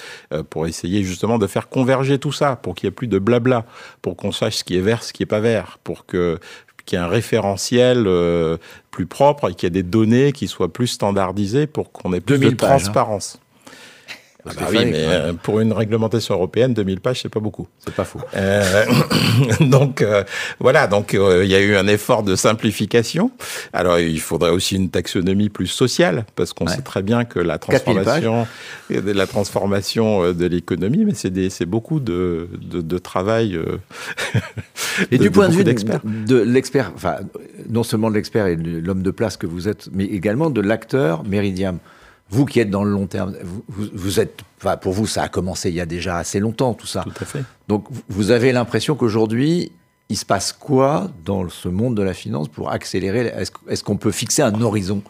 pour 0.50 0.66
essayer 0.66 1.02
justement 1.02 1.38
de 1.38 1.46
faire 1.46 1.68
converger 1.68 2.18
tout 2.18 2.32
ça, 2.32 2.56
pour 2.56 2.74
qu'il 2.74 2.86
n'y 2.86 2.92
ait 2.92 2.96
plus 2.96 3.08
de 3.08 3.18
blabla, 3.18 3.64
pour 4.02 4.16
qu'on 4.16 4.32
sache 4.32 4.56
ce 4.56 4.64
qui 4.64 4.76
est 4.76 4.80
vert, 4.80 5.02
ce 5.02 5.12
qui 5.12 5.22
est 5.22 5.26
pas 5.26 5.40
vert, 5.40 5.78
pour 5.82 6.06
que 6.06 6.38
qu'il 6.86 6.98
y 6.98 7.02
ait 7.02 7.04
un 7.04 7.08
référentiel 7.08 8.04
euh, 8.06 8.56
plus 8.90 9.06
propre 9.06 9.50
et 9.50 9.54
qu'il 9.54 9.66
y 9.66 9.68
ait 9.68 9.70
des 9.70 9.82
données 9.82 10.32
qui 10.32 10.48
soient 10.48 10.72
plus 10.72 10.86
standardisées 10.86 11.66
pour 11.66 11.92
qu'on 11.92 12.12
ait 12.14 12.20
plus 12.20 12.38
de 12.38 12.46
hein. 12.46 13.40
Ah 14.46 14.52
bah 14.54 14.66
oui, 14.70 14.84
mais 14.84 15.04
euh, 15.04 15.32
pour 15.32 15.60
une 15.60 15.72
réglementation 15.72 16.34
européenne, 16.34 16.72
2000 16.72 17.00
pages, 17.00 17.22
c'est 17.22 17.28
pas 17.28 17.40
beaucoup. 17.40 17.66
C'est 17.78 17.94
pas 17.94 18.04
faux. 18.04 18.20
Euh, 18.36 18.84
donc 19.60 20.02
euh, 20.02 20.22
voilà, 20.60 20.86
donc 20.86 21.14
il 21.14 21.48
y 21.48 21.54
a 21.54 21.60
eu 21.60 21.76
un 21.76 21.86
effort 21.88 22.22
de 22.22 22.36
simplification. 22.36 23.30
Alors 23.72 23.98
il 23.98 24.20
faudrait 24.20 24.50
aussi 24.50 24.76
une 24.76 24.90
taxonomie 24.90 25.48
plus 25.48 25.66
sociale, 25.66 26.26
parce 26.36 26.52
qu'on 26.52 26.66
sait 26.66 26.82
très 26.82 27.02
bien 27.02 27.24
que 27.24 27.40
la 27.40 27.58
transformation, 27.58 28.46
la 28.90 29.26
transformation 29.26 30.32
de 30.32 30.46
l'économie, 30.46 31.04
mais 31.04 31.14
c'est 31.14 31.66
beaucoup 31.66 31.98
de, 31.98 32.48
de, 32.62 32.98
travail. 32.98 33.58
et 35.10 35.18
du 35.18 35.30
point 35.30 35.48
de 35.48 35.54
vue 35.54 35.64
de 35.64 36.36
l'expert, 36.36 36.92
enfin 36.94 37.16
non 37.68 37.82
seulement 37.82 38.10
de 38.10 38.14
l'expert 38.14 38.46
et 38.46 38.56
de 38.56 38.78
l'homme 38.78 39.02
de 39.02 39.10
place 39.10 39.36
que 39.36 39.46
vous 39.46 39.68
êtes, 39.68 39.88
mais 39.92 40.04
également 40.04 40.50
de 40.50 40.60
l'acteur 40.60 41.24
Meridiam. 41.24 41.78
Vous 42.30 42.44
qui 42.44 42.60
êtes 42.60 42.70
dans 42.70 42.82
le 42.82 42.90
long 42.90 43.06
terme, 43.06 43.36
vous, 43.68 44.20
êtes, 44.20 44.40
enfin, 44.58 44.76
pour 44.76 44.92
vous, 44.92 45.06
ça 45.06 45.22
a 45.22 45.28
commencé 45.28 45.68
il 45.68 45.76
y 45.76 45.80
a 45.80 45.86
déjà 45.86 46.18
assez 46.18 46.40
longtemps, 46.40 46.74
tout 46.74 46.86
ça. 46.86 47.02
Tout 47.02 47.12
à 47.20 47.24
fait. 47.24 47.44
Donc, 47.68 47.86
vous 48.08 48.30
avez 48.32 48.52
l'impression 48.52 48.96
qu'aujourd'hui, 48.96 49.70
il 50.08 50.16
se 50.16 50.24
passe 50.24 50.52
quoi 50.52 51.08
dans 51.24 51.48
ce 51.48 51.68
monde 51.68 51.96
de 51.96 52.02
la 52.02 52.14
finance 52.14 52.48
pour 52.48 52.70
accélérer 52.70 53.32
Est-ce 53.68 53.84
qu'on 53.84 53.96
peut 53.96 54.10
fixer 54.10 54.42
un 54.42 54.60
horizon 54.60 55.02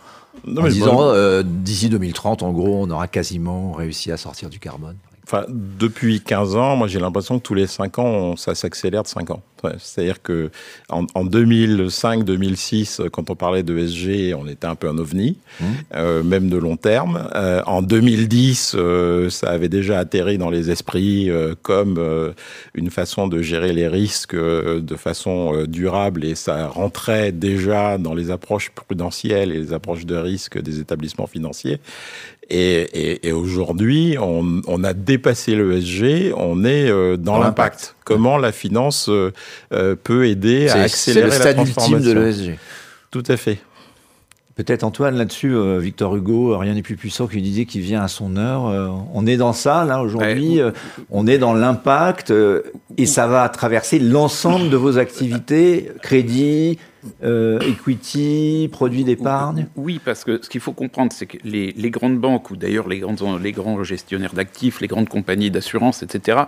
en 0.46 0.68
disant, 0.68 1.00
euh, 1.02 1.42
d'ici 1.42 1.88
2030, 1.88 2.42
en 2.42 2.52
gros, 2.52 2.82
on 2.82 2.90
aura 2.90 3.08
quasiment 3.08 3.72
réussi 3.72 4.12
à 4.12 4.16
sortir 4.16 4.50
du 4.50 4.58
carbone? 4.58 4.96
Enfin, 5.26 5.44
depuis 5.48 6.20
15 6.20 6.54
ans, 6.54 6.76
moi 6.76 6.86
j'ai 6.86 7.00
l'impression 7.00 7.40
que 7.40 7.42
tous 7.42 7.54
les 7.54 7.66
5 7.66 7.98
ans, 7.98 8.36
ça 8.36 8.54
s'accélère 8.54 9.02
de 9.02 9.08
5 9.08 9.32
ans. 9.32 9.42
C'est-à-dire 9.78 10.22
que 10.22 10.50
en, 10.88 11.04
2005-2006, 11.04 13.08
quand 13.10 13.30
on 13.30 13.34
parlait 13.34 13.62
de 13.62 13.76
SG, 13.76 14.34
on 14.34 14.46
était 14.46 14.66
un 14.66 14.74
peu 14.74 14.88
un 14.88 14.98
ovni, 14.98 15.38
mmh. 15.60 15.64
euh, 15.94 16.22
même 16.22 16.48
de 16.48 16.56
long 16.56 16.76
terme. 16.76 17.28
Euh, 17.34 17.62
en 17.66 17.82
2010, 17.82 18.74
euh, 18.76 19.30
ça 19.30 19.50
avait 19.50 19.68
déjà 19.68 19.98
atterri 19.98 20.38
dans 20.38 20.50
les 20.50 20.70
esprits 20.70 21.30
comme 21.62 22.34
une 22.74 22.90
façon 22.90 23.28
de 23.28 23.42
gérer 23.42 23.72
les 23.72 23.88
risques 23.88 24.36
de 24.36 24.96
façon 24.96 25.64
durable 25.66 26.24
et 26.24 26.34
ça 26.34 26.68
rentrait 26.68 27.32
déjà 27.32 27.98
dans 27.98 28.14
les 28.14 28.30
approches 28.30 28.70
prudentielles 28.70 29.52
et 29.52 29.58
les 29.58 29.72
approches 29.72 30.06
de 30.06 30.16
risque 30.16 30.60
des 30.60 30.80
établissements 30.80 31.26
financiers. 31.26 31.80
Et, 32.48 33.32
aujourd'hui, 33.32 34.16
on, 34.20 34.84
a 34.84 34.92
dépassé 34.92 35.56
l'ESG, 35.56 36.32
on 36.36 36.64
est 36.64 36.88
euh, 36.88 37.16
dans 37.16 37.38
l'impact. 37.38 37.96
Comment 38.04 38.38
la 38.38 38.52
finance 38.52 39.08
euh, 39.08 39.32
euh, 39.72 39.96
peut 39.96 40.28
aider 40.28 40.68
à 40.68 40.82
accélérer 40.82 41.28
la 41.28 41.54
transformation 41.54 41.98
C'est 41.98 42.14
le 42.14 42.32
stade 42.32 42.46
ultime 42.46 42.46
de 42.46 42.46
l'ESG. 42.52 42.58
Tout 43.10 43.24
à 43.26 43.36
fait. 43.36 43.58
Peut-être 44.54 44.84
Antoine 44.84 45.16
là-dessus, 45.16 45.54
Victor 45.80 46.16
Hugo, 46.16 46.56
rien 46.56 46.72
n'est 46.72 46.82
plus 46.82 46.96
puissant 46.96 47.26
qu'il 47.26 47.42
disait 47.42 47.66
qu'il 47.66 47.82
vient 47.82 48.02
à 48.02 48.08
son 48.08 48.38
heure. 48.38 48.62
on 49.12 49.26
est 49.26 49.36
dans 49.36 49.52
ça 49.52 49.84
là 49.84 50.00
aujourd'hui. 50.00 50.60
on 51.10 51.26
est 51.26 51.36
dans 51.36 51.52
l'impact 51.52 52.32
et 52.96 53.04
ça 53.04 53.26
va 53.26 53.46
traverser 53.50 53.98
l'ensemble 53.98 54.70
de 54.70 54.76
vos 54.78 54.96
activités, 54.96 55.90
crédit, 56.00 56.78
euh, 57.22 57.58
equity, 57.60 58.68
produits 58.70 59.04
d'épargne 59.04 59.66
Oui, 59.76 60.00
parce 60.04 60.24
que 60.24 60.40
ce 60.42 60.48
qu'il 60.48 60.60
faut 60.60 60.72
comprendre, 60.72 61.12
c'est 61.12 61.26
que 61.26 61.38
les, 61.44 61.90
grandes 61.90 62.18
banques, 62.18 62.50
ou 62.50 62.56
d'ailleurs 62.56 62.88
les, 62.88 63.00
grands 63.00 63.82
gestionnaires 63.84 64.34
d'actifs, 64.34 64.80
les 64.80 64.86
grandes 64.86 65.08
compagnies 65.08 65.50
d'assurance, 65.50 66.02
etc., 66.02 66.44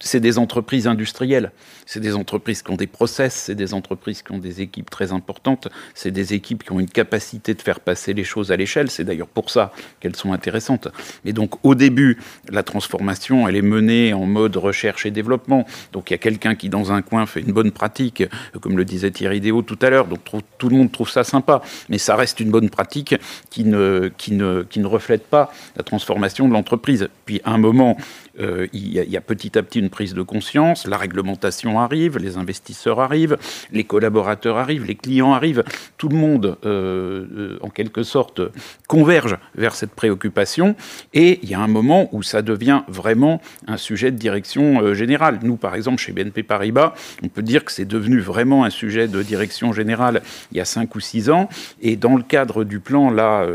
c'est 0.00 0.20
des 0.20 0.38
entreprises 0.38 0.86
industrielles. 0.86 1.52
C'est 1.86 2.00
des 2.00 2.14
entreprises 2.14 2.62
qui 2.62 2.70
ont 2.70 2.76
des 2.76 2.86
process, 2.86 3.34
c'est 3.34 3.54
des 3.54 3.74
entreprises 3.74 4.22
qui 4.22 4.32
ont 4.32 4.38
des 4.38 4.60
équipes 4.60 4.90
très 4.90 5.12
importantes, 5.12 5.68
c'est 5.94 6.10
des 6.10 6.34
équipes 6.34 6.62
qui 6.62 6.72
ont 6.72 6.80
une 6.80 6.88
capacité 6.88 7.54
de 7.54 7.62
faire 7.62 7.80
passer 7.80 8.14
les 8.14 8.24
choses 8.24 8.52
à 8.52 8.56
l'échelle. 8.56 8.90
C'est 8.90 9.04
d'ailleurs 9.04 9.28
pour 9.28 9.50
ça 9.50 9.72
qu'elles 10.00 10.16
sont 10.16 10.32
intéressantes. 10.32 10.88
Mais 11.24 11.32
donc, 11.32 11.64
au 11.64 11.74
début, 11.74 12.18
la 12.48 12.62
transformation, 12.62 13.48
elle 13.48 13.56
est 13.56 13.62
menée 13.62 14.12
en 14.12 14.26
mode 14.26 14.56
recherche 14.56 15.06
et 15.06 15.10
développement. 15.10 15.66
Donc, 15.92 16.10
il 16.10 16.14
y 16.14 16.16
a 16.16 16.18
quelqu'un 16.18 16.54
qui, 16.54 16.68
dans 16.68 16.92
un 16.92 17.02
coin, 17.02 17.26
fait 17.26 17.40
une 17.40 17.52
bonne 17.52 17.72
pratique, 17.72 18.24
comme 18.60 18.76
le 18.76 18.84
disait 18.84 19.10
Thierry 19.10 19.40
Déo 19.40 19.55
tout 19.62 19.78
à 19.82 19.90
l'heure. 19.90 20.06
Donc, 20.06 20.20
tout 20.58 20.68
le 20.68 20.76
monde 20.76 20.92
trouve 20.92 21.10
ça 21.10 21.24
sympa. 21.24 21.62
Mais 21.88 21.98
ça 21.98 22.16
reste 22.16 22.40
une 22.40 22.50
bonne 22.50 22.70
pratique 22.70 23.14
qui 23.50 23.64
ne, 23.64 24.10
qui 24.16 24.32
ne, 24.32 24.62
qui 24.62 24.80
ne 24.80 24.86
reflète 24.86 25.26
pas 25.26 25.52
la 25.76 25.82
transformation 25.82 26.48
de 26.48 26.52
l'entreprise. 26.52 27.08
Puis, 27.24 27.40
à 27.44 27.52
un 27.52 27.58
moment, 27.58 27.96
il, 28.38 28.88
y 28.88 29.16
a, 29.16 29.20
petit 29.20 29.58
à 29.58 29.62
petit 29.62 29.78
une 29.78 29.90
prise 29.90 30.14
de 30.14 30.22
conscience, 30.22 30.86
la 30.86 30.96
réglementation 30.96 31.80
arrive, 31.80 32.18
les 32.18 32.36
investisseurs 32.36 33.00
arrivent, 33.00 33.36
les 33.72 33.84
collaborateurs 33.84 34.56
arrivent, 34.56 34.84
les 34.84 34.94
clients 34.94 35.32
arrivent, 35.32 35.64
tout 35.96 36.08
le 36.08 36.16
monde, 36.16 36.58
euh, 36.64 37.26
euh, 37.36 37.58
en 37.62 37.70
quelque 37.70 38.02
sorte, 38.02 38.40
converge 38.88 39.38
vers 39.54 39.74
cette 39.74 39.92
préoccupation, 39.92 40.76
et 41.14 41.40
il 41.42 41.48
y 41.48 41.54
a 41.54 41.60
un 41.60 41.68
moment 41.68 42.08
où 42.12 42.22
ça 42.22 42.42
devient 42.42 42.82
vraiment 42.88 43.40
un 43.66 43.76
sujet 43.76 44.10
de 44.10 44.16
direction 44.16 44.94
générale. 44.94 45.40
Nous, 45.42 45.56
par 45.56 45.74
exemple, 45.74 46.00
chez 46.00 46.12
BNP 46.12 46.42
Paribas, 46.42 46.94
on 47.22 47.28
peut 47.28 47.42
dire 47.42 47.64
que 47.64 47.72
c'est 47.72 47.84
devenu 47.84 48.20
vraiment 48.20 48.64
un 48.64 48.70
sujet 48.70 49.08
de 49.08 49.22
direction 49.22 49.72
générale 49.72 50.22
il 50.52 50.58
y 50.58 50.60
a 50.60 50.64
cinq 50.64 50.94
ou 50.94 51.00
six 51.00 51.30
ans, 51.30 51.48
et 51.80 51.96
dans 51.96 52.16
le 52.16 52.22
cadre 52.22 52.64
du 52.64 52.80
plan, 52.80 53.10
là, 53.10 53.46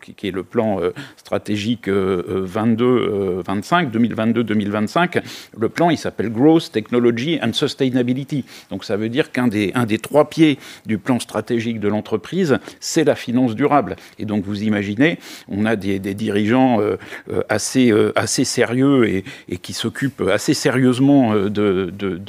qui 0.00 0.28
est 0.28 0.30
le 0.30 0.44
plan 0.44 0.80
stratégique 1.16 1.88
22-25, 1.88 3.90
2020, 3.90 4.13
2022-2025, 4.14 5.22
le 5.58 5.68
plan, 5.68 5.90
il 5.90 5.98
s'appelle 5.98 6.30
Growth, 6.30 6.70
Technology 6.72 7.38
and 7.42 7.52
Sustainability. 7.52 8.44
Donc 8.70 8.84
ça 8.84 8.96
veut 8.96 9.08
dire 9.08 9.32
qu'un 9.32 9.48
des, 9.48 9.72
un 9.74 9.86
des 9.86 9.98
trois 9.98 10.28
pieds 10.28 10.58
du 10.86 10.98
plan 10.98 11.18
stratégique 11.20 11.80
de 11.80 11.88
l'entreprise, 11.88 12.58
c'est 12.80 13.04
la 13.04 13.14
finance 13.14 13.54
durable. 13.54 13.96
Et 14.18 14.24
donc 14.24 14.44
vous 14.44 14.62
imaginez, 14.62 15.18
on 15.48 15.66
a 15.66 15.76
des, 15.76 15.98
dirigeants 15.98 16.80
euh, 16.80 16.96
euh, 17.30 17.42
assez, 17.48 17.90
euh, 17.90 18.12
assez 18.16 18.44
sérieux 18.44 19.06
et, 19.08 19.24
qui 19.58 19.72
s'occupent 19.72 20.22
assez 20.22 20.52
sérieusement 20.54 21.34
de, 21.34 21.48
de, 21.92 22.20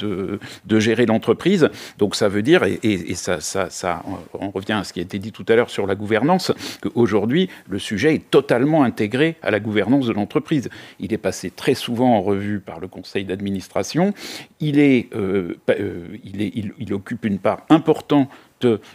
de, 0.64 0.80
gérer 0.80 1.06
l'entreprise. 1.06 1.68
Donc 1.98 2.14
ça 2.16 2.28
veut 2.28 2.42
dire, 2.42 2.64
et, 2.64 2.78
et 2.82 3.14
ça, 3.14 3.40
ça, 3.40 3.68
ça, 3.70 4.02
on 4.32 4.50
revient 4.50 4.72
à 4.72 4.84
ce 4.84 4.92
qui 4.92 5.00
a 5.00 5.02
été 5.02 5.18
dit 5.18 5.32
tout 5.32 5.44
à 5.48 5.54
l'heure 5.54 5.70
sur 5.70 5.86
la 5.86 5.94
gouvernance, 5.94 6.52
qu'aujourd'hui, 6.80 7.48
le 7.68 7.78
sujet 7.78 8.14
est 8.14 8.30
totalement 8.30 8.84
intégré 8.84 9.36
à 9.42 9.50
la 9.50 9.60
gouvernance 9.60 10.06
de 10.06 10.12
l'entreprise. 10.12 10.68
Il 11.00 11.12
est 11.12 11.18
passé 11.18 11.50
très 11.50 11.74
souvent 11.76 12.16
en 12.16 12.22
revue 12.22 12.60
par 12.60 12.80
le 12.80 12.88
conseil 12.88 13.24
d'administration. 13.24 14.12
Il, 14.60 14.78
est, 14.78 15.14
euh, 15.14 15.54
euh, 15.70 16.08
il, 16.24 16.92
occupe 16.92 17.24
une 17.24 17.38
part 17.38 17.64
importante 17.68 18.28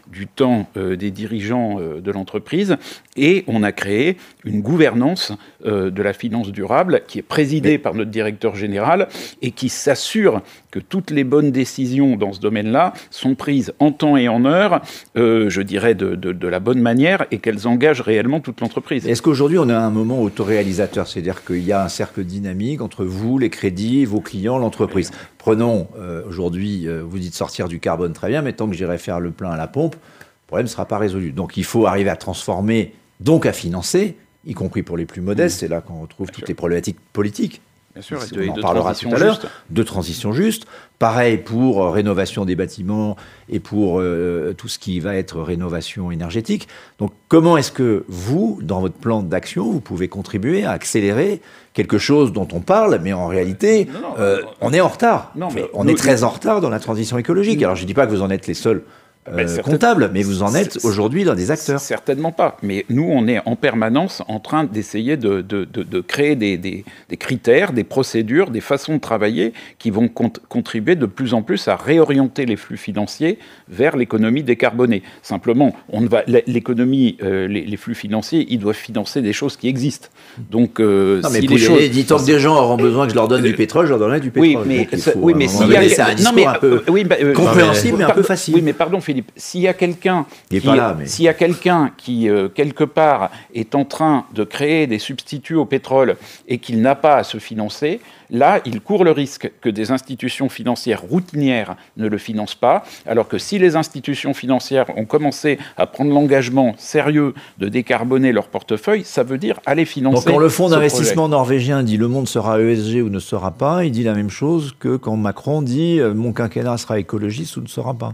du 0.07 0.27
temps 0.27 0.67
euh, 0.77 0.95
des 0.95 1.11
dirigeants 1.11 1.79
de 1.79 2.11
l'entreprise. 2.11 2.77
Et 3.15 3.43
on 3.47 3.63
a 3.63 3.71
créé 3.71 4.17
une 4.45 4.61
gouvernance 4.61 5.33
de 5.65 6.01
la 6.01 6.13
finance 6.13 6.51
durable 6.51 7.01
qui 7.07 7.19
est 7.19 7.23
présidée 7.23 7.77
par 7.77 7.93
notre 7.93 8.09
directeur 8.09 8.55
général 8.55 9.09
et 9.41 9.51
qui 9.51 9.69
s'assure 9.69 10.41
que 10.71 10.79
toutes 10.79 11.11
les 11.11 11.23
bonnes 11.25 11.51
décisions 11.51 12.15
dans 12.15 12.31
ce 12.31 12.39
domaine-là 12.39 12.93
sont 13.09 13.35
prises 13.35 13.73
en 13.79 13.91
temps 13.91 14.15
et 14.15 14.29
en 14.29 14.45
heure, 14.45 14.81
je 15.15 15.61
dirais 15.61 15.93
de, 15.93 16.15
de, 16.15 16.47
la 16.47 16.59
bonne 16.59 16.79
manière 16.79 17.25
et 17.31 17.39
qu'elles 17.39 17.67
engagent 17.67 18.01
réellement 18.01 18.39
toute 18.39 18.61
l'entreprise. 18.61 19.05
Est-ce 19.07 19.21
qu'aujourd'hui 19.21 19.57
on 19.57 19.69
a 19.69 19.77
un 19.77 19.91
moment 19.91 20.21
autoréalisateur, 20.21 21.07
c'est-à-dire 21.07 21.43
qu'il 21.43 21.63
y 21.63 21.73
a 21.73 21.83
un 21.83 21.89
cercle 21.89 22.23
dynamique 22.23 22.81
entre 22.81 23.03
vous, 23.03 23.37
les 23.37 23.49
crédits, 23.49 24.05
vos 24.05 24.21
clients, 24.21 24.57
l'entreprise. 24.57 25.11
Prenons 25.37 25.87
euh, 25.97 26.21
aujourd'hui, 26.27 26.87
euh, 26.87 27.01
vous 27.03 27.19
dites 27.19 27.33
sortir 27.33 27.67
du 27.67 27.79
carbone 27.79 28.13
très 28.13 28.29
bien, 28.29 28.41
mais 28.41 28.53
tant 28.53 28.67
que 28.67 28.75
j'irai 28.75 28.97
faire 28.97 29.19
le 29.19 29.31
plein 29.31 29.51
à 29.51 29.57
la 29.61 29.67
pompe, 29.67 29.95
le 29.95 30.47
problème 30.47 30.65
ne 30.65 30.71
sera 30.71 30.85
pas 30.85 30.97
résolu. 30.97 31.31
Donc 31.31 31.57
il 31.57 31.63
faut 31.63 31.85
arriver 31.85 32.09
à 32.09 32.15
transformer, 32.15 32.93
donc 33.19 33.45
à 33.45 33.53
financer, 33.53 34.17
y 34.45 34.53
compris 34.53 34.83
pour 34.83 34.97
les 34.97 35.05
plus 35.05 35.21
modestes. 35.21 35.59
C'est 35.59 35.67
là 35.67 35.81
qu'on 35.81 36.01
retrouve 36.01 36.29
toutes 36.31 36.47
les 36.47 36.55
problématiques 36.55 36.99
politiques. 37.13 37.61
Bien 37.93 38.01
sûr, 38.01 38.23
et 38.23 38.35
de, 38.35 38.49
on 38.49 38.53
en 38.53 38.61
parlera 38.61 38.95
tout 38.95 39.09
à 39.13 39.19
l'heure, 39.19 39.39
de 39.69 39.83
transition 39.83 40.31
juste. 40.31 40.65
Pareil 40.97 41.37
pour 41.37 41.83
euh, 41.83 41.89
rénovation 41.89 42.45
des 42.45 42.55
bâtiments 42.55 43.17
et 43.49 43.59
pour 43.59 43.99
euh, 43.99 44.53
tout 44.57 44.69
ce 44.69 44.79
qui 44.79 45.01
va 45.01 45.15
être 45.15 45.41
rénovation 45.41 46.09
énergétique. 46.09 46.69
Donc 46.99 47.11
comment 47.27 47.57
est-ce 47.57 47.71
que 47.71 48.05
vous, 48.07 48.59
dans 48.61 48.79
votre 48.79 48.95
plan 48.95 49.23
d'action, 49.23 49.69
vous 49.69 49.81
pouvez 49.81 50.07
contribuer 50.07 50.63
à 50.63 50.71
accélérer 50.71 51.41
quelque 51.73 51.97
chose 51.97 52.31
dont 52.31 52.47
on 52.53 52.61
parle, 52.61 52.99
mais 53.03 53.11
en 53.11 53.27
réalité, 53.27 53.89
euh, 54.19 54.41
on 54.61 54.71
est 54.71 54.81
en 54.81 54.87
retard. 54.87 55.31
Non, 55.35 55.49
mais 55.53 55.69
on 55.73 55.85
est 55.85 55.97
très 55.97 56.23
en 56.23 56.29
retard 56.29 56.61
dans 56.61 56.69
la 56.69 56.79
transition 56.79 57.17
écologique. 57.17 57.61
Alors 57.61 57.75
je 57.75 57.81
ne 57.81 57.87
dis 57.87 57.93
pas 57.93 58.05
que 58.05 58.11
vous 58.11 58.21
en 58.21 58.29
êtes 58.29 58.47
les 58.47 58.53
seuls 58.53 58.83
euh, 59.29 59.35
ben, 59.35 59.61
comptable, 59.61 60.09
mais 60.11 60.23
vous 60.23 60.41
en 60.41 60.55
êtes 60.55 60.79
aujourd'hui 60.83 61.25
dans 61.25 61.35
des 61.35 61.51
acteurs. 61.51 61.79
Certainement 61.79 62.31
pas. 62.31 62.57
Mais 62.63 62.85
nous, 62.89 63.07
on 63.07 63.27
est 63.27 63.39
en 63.45 63.55
permanence 63.55 64.23
en 64.27 64.39
train 64.39 64.63
d'essayer 64.63 65.15
de, 65.15 65.41
de, 65.41 65.63
de, 65.63 66.01
créer 66.01 66.35
des, 66.35 66.57
des, 66.57 66.83
des, 67.07 67.17
critères, 67.17 67.71
des 67.71 67.83
procédures, 67.83 68.49
des 68.49 68.61
façons 68.61 68.95
de 68.95 68.99
travailler 68.99 69.53
qui 69.77 69.91
vont 69.91 70.07
contribuer 70.07 70.95
de 70.95 71.05
plus 71.05 71.35
en 71.35 71.43
plus 71.43 71.67
à 71.67 71.75
réorienter 71.75 72.47
les 72.47 72.55
flux 72.55 72.77
financiers 72.77 73.37
vers 73.69 73.95
l'économie 73.95 74.41
décarbonée. 74.41 75.03
Simplement, 75.21 75.75
on 75.89 76.01
va 76.07 76.23
l'économie, 76.25 77.17
euh, 77.21 77.47
les, 77.47 77.77
flux 77.77 77.95
financiers, 77.95 78.47
ils 78.49 78.57
doivent 78.57 78.75
financer 78.75 79.21
des 79.21 79.33
choses 79.33 79.55
qui 79.55 79.67
existent. 79.67 80.07
Donc, 80.49 80.79
euh, 80.79 81.21
non, 81.21 81.29
mais 81.29 81.41
si 81.41 81.47
les 81.47 81.57
choses, 81.59 81.89
dit 81.91 82.05
tant 82.05 82.17
que 82.17 82.25
des 82.25 82.39
gens 82.39 82.55
auront 82.55 82.77
besoin 82.77 83.05
que 83.05 83.11
je 83.11 83.15
leur 83.15 83.27
donne 83.27 83.43
du 83.43 83.53
pétrole, 83.53 83.85
je 83.85 83.91
leur 83.91 83.99
donnerai 83.99 84.19
du 84.19 84.31
pétrole. 84.31 84.63
Oui, 84.65 84.87
mais, 84.89 84.89
oui, 85.15 85.33
mais 85.35 85.47
s'il 85.47 85.67
y 85.67 85.75
a 85.75 86.07
un 86.07 86.15
discours 86.15 86.49
un 86.49 86.53
peu 86.55 86.83
bah, 87.05 87.15
compréhensible, 87.35 87.99
mais 87.99 88.05
un 88.05 88.09
peu 88.09 88.23
facile. 88.23 88.55
Oui, 88.55 88.61
mais 88.63 88.73
pardon, 88.73 88.99
Philippe, 89.11 89.31
s'il 89.35 89.59
y 89.59 89.67
a 89.67 89.73
quelqu'un 89.73 90.25
qui, 90.49 90.61
s'il 91.05 91.25
y 91.25 91.27
a 91.27 91.33
quelqu'un 91.33 91.91
qui 91.97 92.29
euh, 92.29 92.47
quelque 92.47 92.85
part 92.85 93.29
est 93.53 93.75
en 93.75 93.83
train 93.83 94.25
de 94.33 94.45
créer 94.45 94.87
des 94.87 94.99
substituts 94.99 95.55
au 95.55 95.65
pétrole 95.65 96.15
et 96.47 96.59
qu'il 96.59 96.81
n'a 96.81 96.95
pas 96.95 97.17
à 97.17 97.23
se 97.23 97.37
financer, 97.37 97.99
Là, 98.31 98.61
il 98.65 98.79
court 98.79 99.03
le 99.03 99.11
risque 99.11 99.51
que 99.59 99.67
des 99.67 99.91
institutions 99.91 100.47
financières 100.47 101.01
routinières 101.01 101.75
ne 101.97 102.07
le 102.07 102.17
financent 102.17 102.55
pas, 102.55 102.83
alors 103.05 103.27
que 103.27 103.37
si 103.37 103.59
les 103.59 103.75
institutions 103.75 104.33
financières 104.33 104.85
ont 104.97 105.03
commencé 105.03 105.59
à 105.75 105.85
prendre 105.85 106.13
l'engagement 106.13 106.73
sérieux 106.77 107.33
de 107.57 107.67
décarboner 107.67 108.31
leur 108.31 108.47
portefeuille, 108.47 109.03
ça 109.03 109.23
veut 109.23 109.37
dire 109.37 109.59
aller 109.65 109.83
financer. 109.83 110.25
Donc 110.25 110.33
quand 110.33 110.39
le 110.39 110.47
fonds 110.47 110.69
d'investissement 110.69 111.27
norvégien 111.27 111.83
dit 111.83 111.97
le 111.97 112.07
monde 112.07 112.27
sera 112.27 112.61
ESG 112.61 113.03
ou 113.03 113.09
ne 113.09 113.19
sera 113.19 113.51
pas, 113.51 113.83
il 113.83 113.91
dit 113.91 114.03
la 114.03 114.13
même 114.13 114.29
chose 114.29 114.73
que 114.79 114.95
quand 114.95 115.17
Macron 115.17 115.61
dit 115.61 115.99
euh, 115.99 116.13
mon 116.13 116.31
quinquennat 116.31 116.77
sera 116.77 116.99
écologiste 116.99 117.57
ou 117.57 117.61
ne 117.61 117.67
sera 117.67 117.93
pas. 117.93 118.13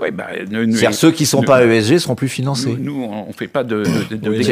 Oui, 0.00 0.10
bah, 0.10 0.26
ceux 0.92 1.10
qui 1.10 1.22
ne 1.24 1.28
sont 1.28 1.42
pas 1.42 1.64
ESG 1.64 1.98
seront 1.98 2.14
plus 2.14 2.28
financés. 2.28 2.76
Nous, 2.78 3.02
on 3.02 3.28
ne 3.28 3.32
fait 3.32 3.48
pas 3.48 3.64
de, 3.64 3.84
de, 4.10 4.16
de 4.16 4.44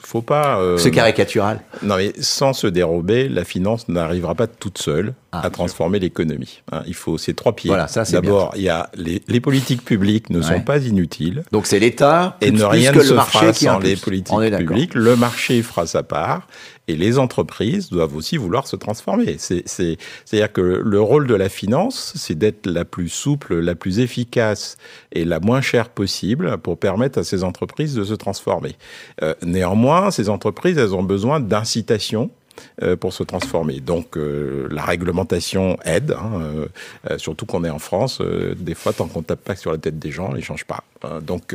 faut 0.00 0.22
pas. 0.22 0.60
Euh, 0.60 0.78
c'est 0.78 0.90
caricatural. 0.90 1.60
Non, 1.82 1.96
mais 1.96 2.12
sans 2.20 2.52
se 2.52 2.66
dérober, 2.66 3.28
la 3.28 3.44
finance 3.44 3.88
n'arrivera 3.88 4.34
pas 4.34 4.46
toute 4.46 4.78
seule 4.78 5.14
ah, 5.32 5.42
à 5.44 5.50
transformer 5.50 5.98
l'économie. 5.98 6.62
Hein. 6.72 6.82
il 6.86 6.94
faut 6.94 7.18
ces 7.18 7.34
trois 7.34 7.54
pieds. 7.54 7.68
Voilà, 7.68 7.88
ça 7.88 8.04
c'est 8.04 8.12
D'abord, 8.12 8.52
il 8.56 8.62
y 8.62 8.68
a 8.68 8.88
les, 8.94 9.22
les, 9.28 9.40
politiques 9.40 9.84
publiques 9.84 10.30
ne 10.30 10.40
sont 10.40 10.60
pas 10.60 10.78
inutiles. 10.78 11.42
Donc 11.52 11.66
c'est 11.66 11.78
l'État 11.78 12.36
et 12.40 12.50
ne 12.50 12.64
rien 12.64 12.92
ne 12.92 13.00
se 13.00 13.14
fera 13.14 13.52
sans 13.52 13.78
les 13.78 13.96
politiques 13.96 14.56
publiques. 14.56 14.94
Le 14.94 15.16
marché 15.16 15.62
fera 15.62 15.86
sa 15.86 16.02
part 16.02 16.46
et 16.88 16.96
les 16.96 17.18
entreprises 17.18 17.90
doivent 17.90 18.16
aussi 18.16 18.36
vouloir 18.36 18.66
se 18.66 18.76
transformer. 18.76 19.36
C'est-à-dire 19.38 20.52
que 20.52 20.60
le 20.60 21.00
rôle 21.00 21.26
de 21.26 21.34
la 21.34 21.48
finance, 21.48 22.12
c'est 22.16 22.36
d'être 22.36 22.66
la 22.66 22.84
plus 22.84 23.08
souple, 23.08 23.58
la 23.58 23.74
plus 23.74 23.98
efficace 23.98 24.76
et 25.12 25.24
la 25.24 25.40
moins 25.40 25.60
chère 25.60 25.88
possible 25.88 26.58
pour 26.58 26.78
permettre 26.78 27.18
à 27.18 27.24
ces 27.24 27.44
entreprises 27.44 27.94
de 27.94 28.04
se 28.04 28.14
transformer. 28.14 28.76
Euh, 29.22 29.34
néanmoins, 29.42 30.10
ces 30.10 30.28
entreprises, 30.28 30.78
elles 30.78 30.94
ont 30.94 31.02
besoin 31.02 31.40
d'incitation 31.40 32.24
euh, 32.24 32.45
pour 33.00 33.12
se 33.12 33.22
transformer. 33.22 33.80
Donc 33.80 34.16
euh, 34.16 34.68
la 34.70 34.84
réglementation 34.84 35.78
aide, 35.84 36.12
hein, 36.12 36.40
euh, 37.10 37.18
surtout 37.18 37.46
qu'on 37.46 37.64
est 37.64 37.70
en 37.70 37.78
France. 37.78 38.20
des 38.56 38.74
fois, 38.74 38.92
tant 38.92 39.06
qu'on 39.06 39.22
tape 39.22 39.40
pas 39.40 39.56
sur 39.56 39.72
la 39.72 39.78
tête 39.78 39.98
des 39.98 40.10
gens, 40.10 40.34
ils 40.36 40.44
changent 40.44 40.64
pas. 40.64 40.84
Hein. 41.02 41.20
donc 41.20 41.54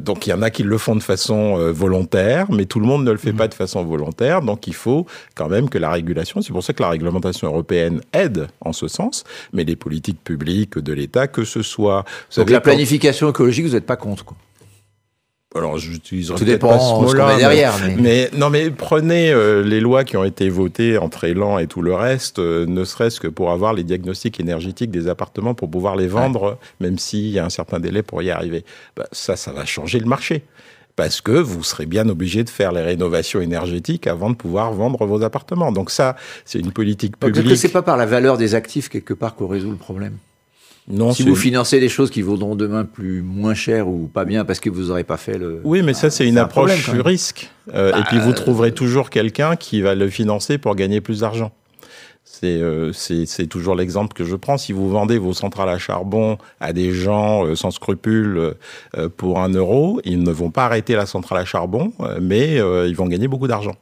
donc 0.00 0.26
il 0.26 0.30
y 0.30 0.32
en 0.32 0.42
a 0.42 0.50
qui 0.50 0.62
le 0.62 0.78
font 0.78 0.96
de 0.96 1.02
façon 1.02 1.72
volontaire, 1.72 2.50
mais 2.50 2.64
tout 2.64 2.80
le 2.80 2.86
monde 2.86 3.04
ne 3.04 3.12
le 3.12 3.18
fait 3.18 3.32
mmh. 3.32 3.36
pas 3.36 3.48
de 3.48 3.54
façon 3.54 3.84
volontaire. 3.84 4.42
Donc 4.42 4.66
il 4.66 4.74
faut 4.74 5.06
quand 5.34 5.48
même 5.48 5.68
que 5.68 5.78
la 5.78 5.90
régulation. 5.90 6.42
C'est 6.42 6.52
pour 6.52 6.64
ça 6.64 6.72
que 6.72 6.82
la 6.82 6.90
réglementation 6.90 7.48
européenne 7.48 8.00
aide 8.12 8.48
en 8.60 8.72
ce 8.72 8.88
sens, 8.88 9.24
mais 9.52 9.64
les 9.64 9.76
politiques 9.76 10.22
publiques 10.22 10.78
de 10.78 10.92
l'État, 10.92 11.28
que 11.28 11.44
ce 11.44 11.62
soit. 11.62 12.04
Donc 12.36 12.50
la 12.50 12.60
planification 12.60 13.30
écologique, 13.30 13.66
vous 13.66 13.74
n'êtes 13.74 13.86
pas 13.86 13.96
contre 13.96 14.24
quoi 14.24 14.36
alors 15.56 15.78
j'utiliserai 15.78 16.44
peut-être 16.44 16.60
pas 16.60 16.78
ce 16.78 16.92
mot-là, 16.94 17.36
derrière, 17.36 17.74
mais... 17.98 18.30
non, 18.36 18.50
mais 18.50 18.70
prenez 18.70 19.30
euh, 19.30 19.62
les 19.62 19.80
lois 19.80 20.04
qui 20.04 20.16
ont 20.16 20.24
été 20.24 20.48
votées 20.48 20.98
entre 20.98 21.24
Elan 21.24 21.58
et 21.58 21.66
tout 21.66 21.82
le 21.82 21.94
reste, 21.94 22.38
euh, 22.38 22.66
ne 22.66 22.84
serait-ce 22.84 23.20
que 23.20 23.28
pour 23.28 23.50
avoir 23.50 23.72
les 23.72 23.84
diagnostics 23.84 24.38
énergétiques 24.40 24.90
des 24.90 25.08
appartements 25.08 25.54
pour 25.54 25.70
pouvoir 25.70 25.96
les 25.96 26.06
vendre, 26.06 26.58
même 26.80 26.98
s'il 26.98 27.28
y 27.28 27.38
a 27.38 27.44
un 27.44 27.50
certain 27.50 27.80
délai 27.80 28.02
pour 28.02 28.22
y 28.22 28.30
arriver. 28.30 28.64
Bah, 28.96 29.06
ça, 29.12 29.36
ça 29.36 29.52
va 29.52 29.64
changer 29.64 29.98
le 29.98 30.06
marché. 30.06 30.44
Parce 30.96 31.20
que 31.20 31.32
vous 31.32 31.62
serez 31.62 31.84
bien 31.84 32.08
obligé 32.08 32.42
de 32.42 32.48
faire 32.48 32.72
les 32.72 32.80
rénovations 32.80 33.42
énergétiques 33.42 34.06
avant 34.06 34.30
de 34.30 34.34
pouvoir 34.34 34.72
vendre 34.72 35.04
vos 35.04 35.22
appartements. 35.22 35.70
Donc 35.70 35.90
ça, 35.90 36.16
c'est 36.46 36.58
une 36.58 36.72
politique 36.72 37.18
publique. 37.18 37.44
Est-ce 37.44 37.48
que 37.50 37.54
c'est 37.54 37.68
pas 37.68 37.82
par 37.82 37.98
la 37.98 38.06
valeur 38.06 38.38
des 38.38 38.54
actifs 38.54 38.88
quelque 38.88 39.12
part 39.12 39.34
qu'on 39.34 39.46
résout 39.46 39.70
le 39.70 39.76
problème? 39.76 40.16
Non, 40.88 41.12
si 41.12 41.24
vous 41.24 41.34
financez 41.34 41.80
des 41.80 41.88
choses 41.88 42.10
qui 42.10 42.22
vaudront 42.22 42.54
demain 42.54 42.84
plus 42.84 43.20
moins 43.20 43.54
cher 43.54 43.88
ou 43.88 44.06
pas 44.06 44.24
bien 44.24 44.44
parce 44.44 44.60
que 44.60 44.70
vous 44.70 44.84
n'aurez 44.84 45.02
pas 45.02 45.16
fait 45.16 45.36
le. 45.36 45.60
Oui, 45.64 45.82
mais 45.82 45.94
ça 45.94 46.10
c'est 46.10 46.28
une 46.28 46.38
approche 46.38 46.84
sur 46.84 47.04
risque. 47.04 47.50
Euh, 47.74 47.98
et 47.98 48.04
puis 48.04 48.18
vous 48.18 48.30
bah, 48.30 48.34
trouverez 48.34 48.72
toujours 48.72 49.10
quelqu'un 49.10 49.56
qui 49.56 49.80
va 49.80 49.96
le 49.96 50.08
financer 50.08 50.58
pour 50.58 50.76
gagner 50.76 51.00
plus 51.00 51.20
d'argent. 51.20 51.50
Euh, 52.44 52.92
c'est 52.92 53.46
toujours 53.46 53.74
l'exemple 53.74 54.14
que 54.14 54.24
je 54.24 54.36
prends. 54.36 54.58
Si 54.58 54.72
vous 54.72 54.88
vendez 54.88 55.18
vos 55.18 55.32
centrales 55.32 55.68
à 55.68 55.78
charbon 55.78 56.38
à 56.60 56.72
des 56.72 56.92
gens 56.92 57.44
euh, 57.44 57.54
sans 57.54 57.70
scrupules 57.70 58.54
euh, 58.96 59.08
pour 59.16 59.40
un 59.40 59.48
euro, 59.50 60.00
ils 60.04 60.22
ne 60.22 60.30
vont 60.30 60.50
pas 60.50 60.64
arrêter 60.66 60.94
la 60.94 61.06
centrale 61.06 61.38
à 61.38 61.44
charbon, 61.44 61.92
mais 62.20 62.56
ils 62.56 62.94
vont 62.94 63.06
gagner 63.06 63.28
beaucoup 63.28 63.48
d'argent. 63.48 63.76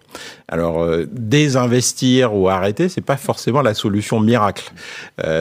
Alors, 0.48 0.86
désinvestir 1.10 2.34
ou 2.34 2.48
arrêter, 2.48 2.88
c'est 2.88 3.00
pas 3.00 3.16
forcément 3.16 3.62
la 3.62 3.74
solution 3.74 4.20
miracle. 4.20 4.72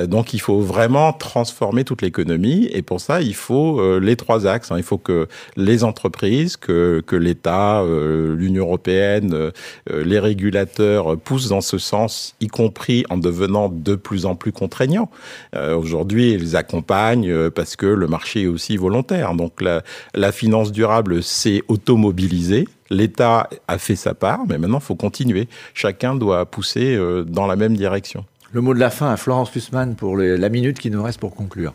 donc, 0.07 0.33
il 0.33 0.39
faut 0.39 0.59
vraiment 0.59 1.13
transformer 1.13 1.83
toute 1.83 2.01
l'économie, 2.01 2.69
et 2.71 2.81
pour 2.81 3.01
ça, 3.01 3.21
il 3.21 3.35
faut 3.35 3.99
les 3.99 4.15
trois 4.15 4.47
axes. 4.47 4.71
Hein. 4.71 4.77
Il 4.77 4.83
faut 4.83 4.97
que 4.97 5.27
les 5.55 5.83
entreprises, 5.83 6.57
que, 6.57 7.03
que 7.05 7.15
l'État, 7.15 7.83
l'Union 7.83 8.65
européenne, 8.65 9.51
les 9.91 10.19
régulateurs 10.19 11.17
poussent 11.17 11.49
dans 11.49 11.61
ce 11.61 11.77
sens, 11.77 12.35
y 12.39 12.47
compris 12.47 13.02
en 13.09 13.17
devenant 13.17 13.69
de 13.69 13.95
plus 13.95 14.25
en 14.25 14.35
plus 14.35 14.51
contraignant. 14.51 15.09
Euh, 15.55 15.75
aujourd'hui, 15.75 16.31
ils 16.31 16.55
accompagnent 16.55 17.29
euh, 17.29 17.49
parce 17.49 17.75
que 17.75 17.85
le 17.85 18.07
marché 18.07 18.43
est 18.43 18.47
aussi 18.47 18.77
volontaire. 18.77 19.33
Donc 19.33 19.61
la, 19.61 19.83
la 20.13 20.31
finance 20.31 20.71
durable 20.71 21.23
s'est 21.23 21.61
automobilisée. 21.67 22.67
L'État 22.89 23.49
a 23.67 23.77
fait 23.77 23.95
sa 23.95 24.13
part, 24.13 24.41
mais 24.47 24.57
maintenant, 24.57 24.79
il 24.79 24.85
faut 24.85 24.95
continuer. 24.95 25.47
Chacun 25.73 26.15
doit 26.15 26.45
pousser 26.45 26.95
euh, 26.95 27.23
dans 27.23 27.47
la 27.47 27.55
même 27.55 27.75
direction. 27.75 28.25
Le 28.51 28.61
mot 28.61 28.73
de 28.73 28.79
la 28.79 28.91
fin 28.91 29.11
à 29.11 29.17
Florence 29.17 29.53
Lussmann 29.55 29.95
pour 29.95 30.15
la 30.15 30.49
minute 30.49 30.77
qui 30.77 30.91
nous 30.91 31.01
reste 31.01 31.19
pour 31.19 31.33
conclure. 31.33 31.73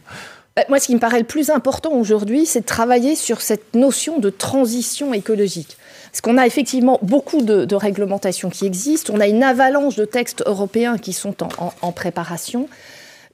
Moi, 0.68 0.80
ce 0.80 0.86
qui 0.86 0.94
me 0.94 1.00
paraît 1.00 1.20
le 1.20 1.24
plus 1.24 1.50
important 1.50 1.92
aujourd'hui, 1.92 2.44
c'est 2.44 2.60
de 2.60 2.66
travailler 2.66 3.14
sur 3.14 3.40
cette 3.40 3.74
notion 3.74 4.18
de 4.18 4.28
transition 4.28 5.14
écologique. 5.14 5.77
Parce 6.10 6.20
qu'on 6.20 6.38
a 6.38 6.46
effectivement 6.46 6.98
beaucoup 7.02 7.42
de, 7.42 7.74
réglementations 7.74 8.50
qui 8.50 8.66
existent, 8.66 9.12
on 9.14 9.20
a 9.20 9.28
une 9.28 9.42
avalanche 9.42 9.96
de 9.96 10.04
textes 10.04 10.42
européens 10.46 10.98
qui 10.98 11.12
sont 11.12 11.36
en, 11.82 11.92
préparation. 11.92 12.68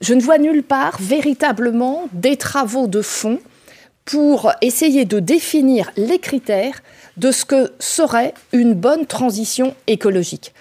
Je 0.00 0.14
ne 0.14 0.20
vois 0.20 0.38
nulle 0.38 0.62
part 0.62 0.96
véritablement 1.00 2.08
des 2.12 2.36
travaux 2.36 2.86
de 2.86 3.02
fond 3.02 3.38
pour 4.04 4.52
essayer 4.60 5.04
de 5.04 5.18
définir 5.18 5.90
les 5.96 6.18
critères 6.18 6.82
de 7.16 7.30
ce 7.30 7.44
que 7.44 7.72
serait 7.78 8.34
une 8.52 8.74
bonne 8.74 9.06
transition 9.06 9.74
écologique. 9.86 10.52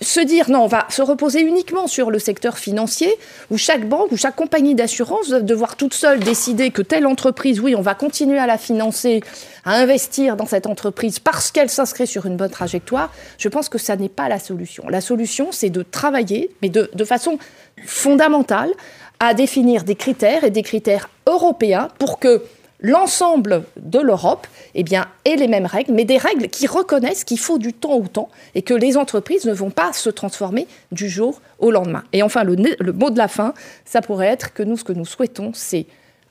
Se 0.00 0.20
dire 0.20 0.50
non, 0.50 0.64
on 0.64 0.66
va 0.66 0.86
se 0.88 1.02
reposer 1.02 1.40
uniquement 1.40 1.86
sur 1.86 2.10
le 2.10 2.18
secteur 2.18 2.58
financier, 2.58 3.14
où 3.50 3.58
chaque 3.58 3.88
banque 3.88 4.12
ou 4.12 4.16
chaque 4.16 4.36
compagnie 4.36 4.74
d'assurance 4.74 5.28
doit 5.28 5.40
devoir 5.40 5.76
toute 5.76 5.94
seule 5.94 6.20
décider 6.20 6.70
que 6.70 6.82
telle 6.82 7.06
entreprise, 7.06 7.60
oui, 7.60 7.74
on 7.76 7.82
va 7.82 7.94
continuer 7.94 8.38
à 8.38 8.46
la 8.46 8.56
financer, 8.56 9.22
à 9.64 9.74
investir 9.76 10.36
dans 10.36 10.46
cette 10.46 10.66
entreprise 10.66 11.18
parce 11.18 11.50
qu'elle 11.50 11.68
s'inscrit 11.68 12.06
sur 12.06 12.26
une 12.26 12.36
bonne 12.36 12.50
trajectoire, 12.50 13.12
je 13.38 13.48
pense 13.48 13.68
que 13.68 13.78
ça 13.78 13.96
n'est 13.96 14.08
pas 14.08 14.28
la 14.28 14.38
solution. 14.38 14.88
La 14.88 15.00
solution, 15.00 15.48
c'est 15.52 15.70
de 15.70 15.82
travailler, 15.82 16.50
mais 16.62 16.70
de, 16.70 16.90
de 16.94 17.04
façon 17.04 17.38
fondamentale, 17.84 18.70
à 19.18 19.34
définir 19.34 19.84
des 19.84 19.96
critères 19.96 20.44
et 20.44 20.50
des 20.50 20.62
critères 20.62 21.10
européens 21.26 21.88
pour 21.98 22.18
que 22.18 22.42
l'ensemble 22.80 23.64
de 23.76 23.98
l'Europe 23.98 24.46
eh 24.74 24.82
bien, 24.82 25.06
ait 25.24 25.36
les 25.36 25.48
mêmes 25.48 25.66
règles, 25.66 25.92
mais 25.92 26.04
des 26.04 26.18
règles 26.18 26.48
qui 26.48 26.66
reconnaissent 26.66 27.24
qu'il 27.24 27.38
faut 27.38 27.58
du 27.58 27.72
temps 27.72 27.94
au 27.94 28.06
temps 28.06 28.28
et 28.54 28.62
que 28.62 28.74
les 28.74 28.96
entreprises 28.96 29.44
ne 29.44 29.52
vont 29.52 29.70
pas 29.70 29.92
se 29.92 30.10
transformer 30.10 30.66
du 30.92 31.08
jour 31.08 31.40
au 31.58 31.70
lendemain. 31.70 32.04
Et 32.12 32.22
enfin, 32.22 32.44
le, 32.44 32.56
mot 32.92 33.10
de 33.10 33.18
la 33.18 33.28
fin, 33.28 33.54
ça 33.84 34.00
pourrait 34.00 34.28
être 34.28 34.52
que 34.52 34.62
nous, 34.62 34.76
ce 34.76 34.84
que 34.84 34.92
nous 34.92 35.04
souhaitons, 35.04 35.52
c'est 35.54 35.86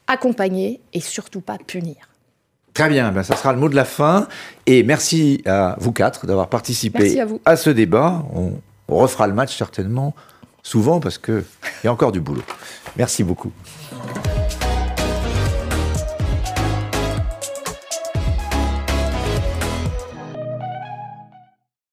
accompagner 0.07 0.79
et 0.93 1.01
surtout 1.01 1.41
pas 1.41 1.57
punir. 1.57 1.95
Très 2.73 2.89
bien, 2.89 3.11
ben 3.11 3.23
ça 3.23 3.35
sera 3.35 3.51
le 3.51 3.59
mot 3.59 3.67
de 3.67 3.75
la 3.75 3.85
fin. 3.85 4.27
Et 4.65 4.83
merci 4.83 5.41
à 5.45 5.75
vous 5.79 5.91
quatre 5.91 6.25
d'avoir 6.25 6.47
participé 6.47 7.19
à, 7.45 7.57
ce 7.57 7.69
débat. 7.69 8.23
On, 8.33 8.53
on 8.87 8.95
refera 8.97 9.27
le 9.27 9.33
match 9.33 9.57
certainement 9.57 10.15
souvent 10.63 10.99
parce 10.99 11.17
qu'il 11.17 11.43
y 11.83 11.87
a 11.87 11.91
encore 11.91 12.11
du 12.11 12.21
boulot. 12.21 12.43
Merci 12.95 13.23
beaucoup. 13.23 13.51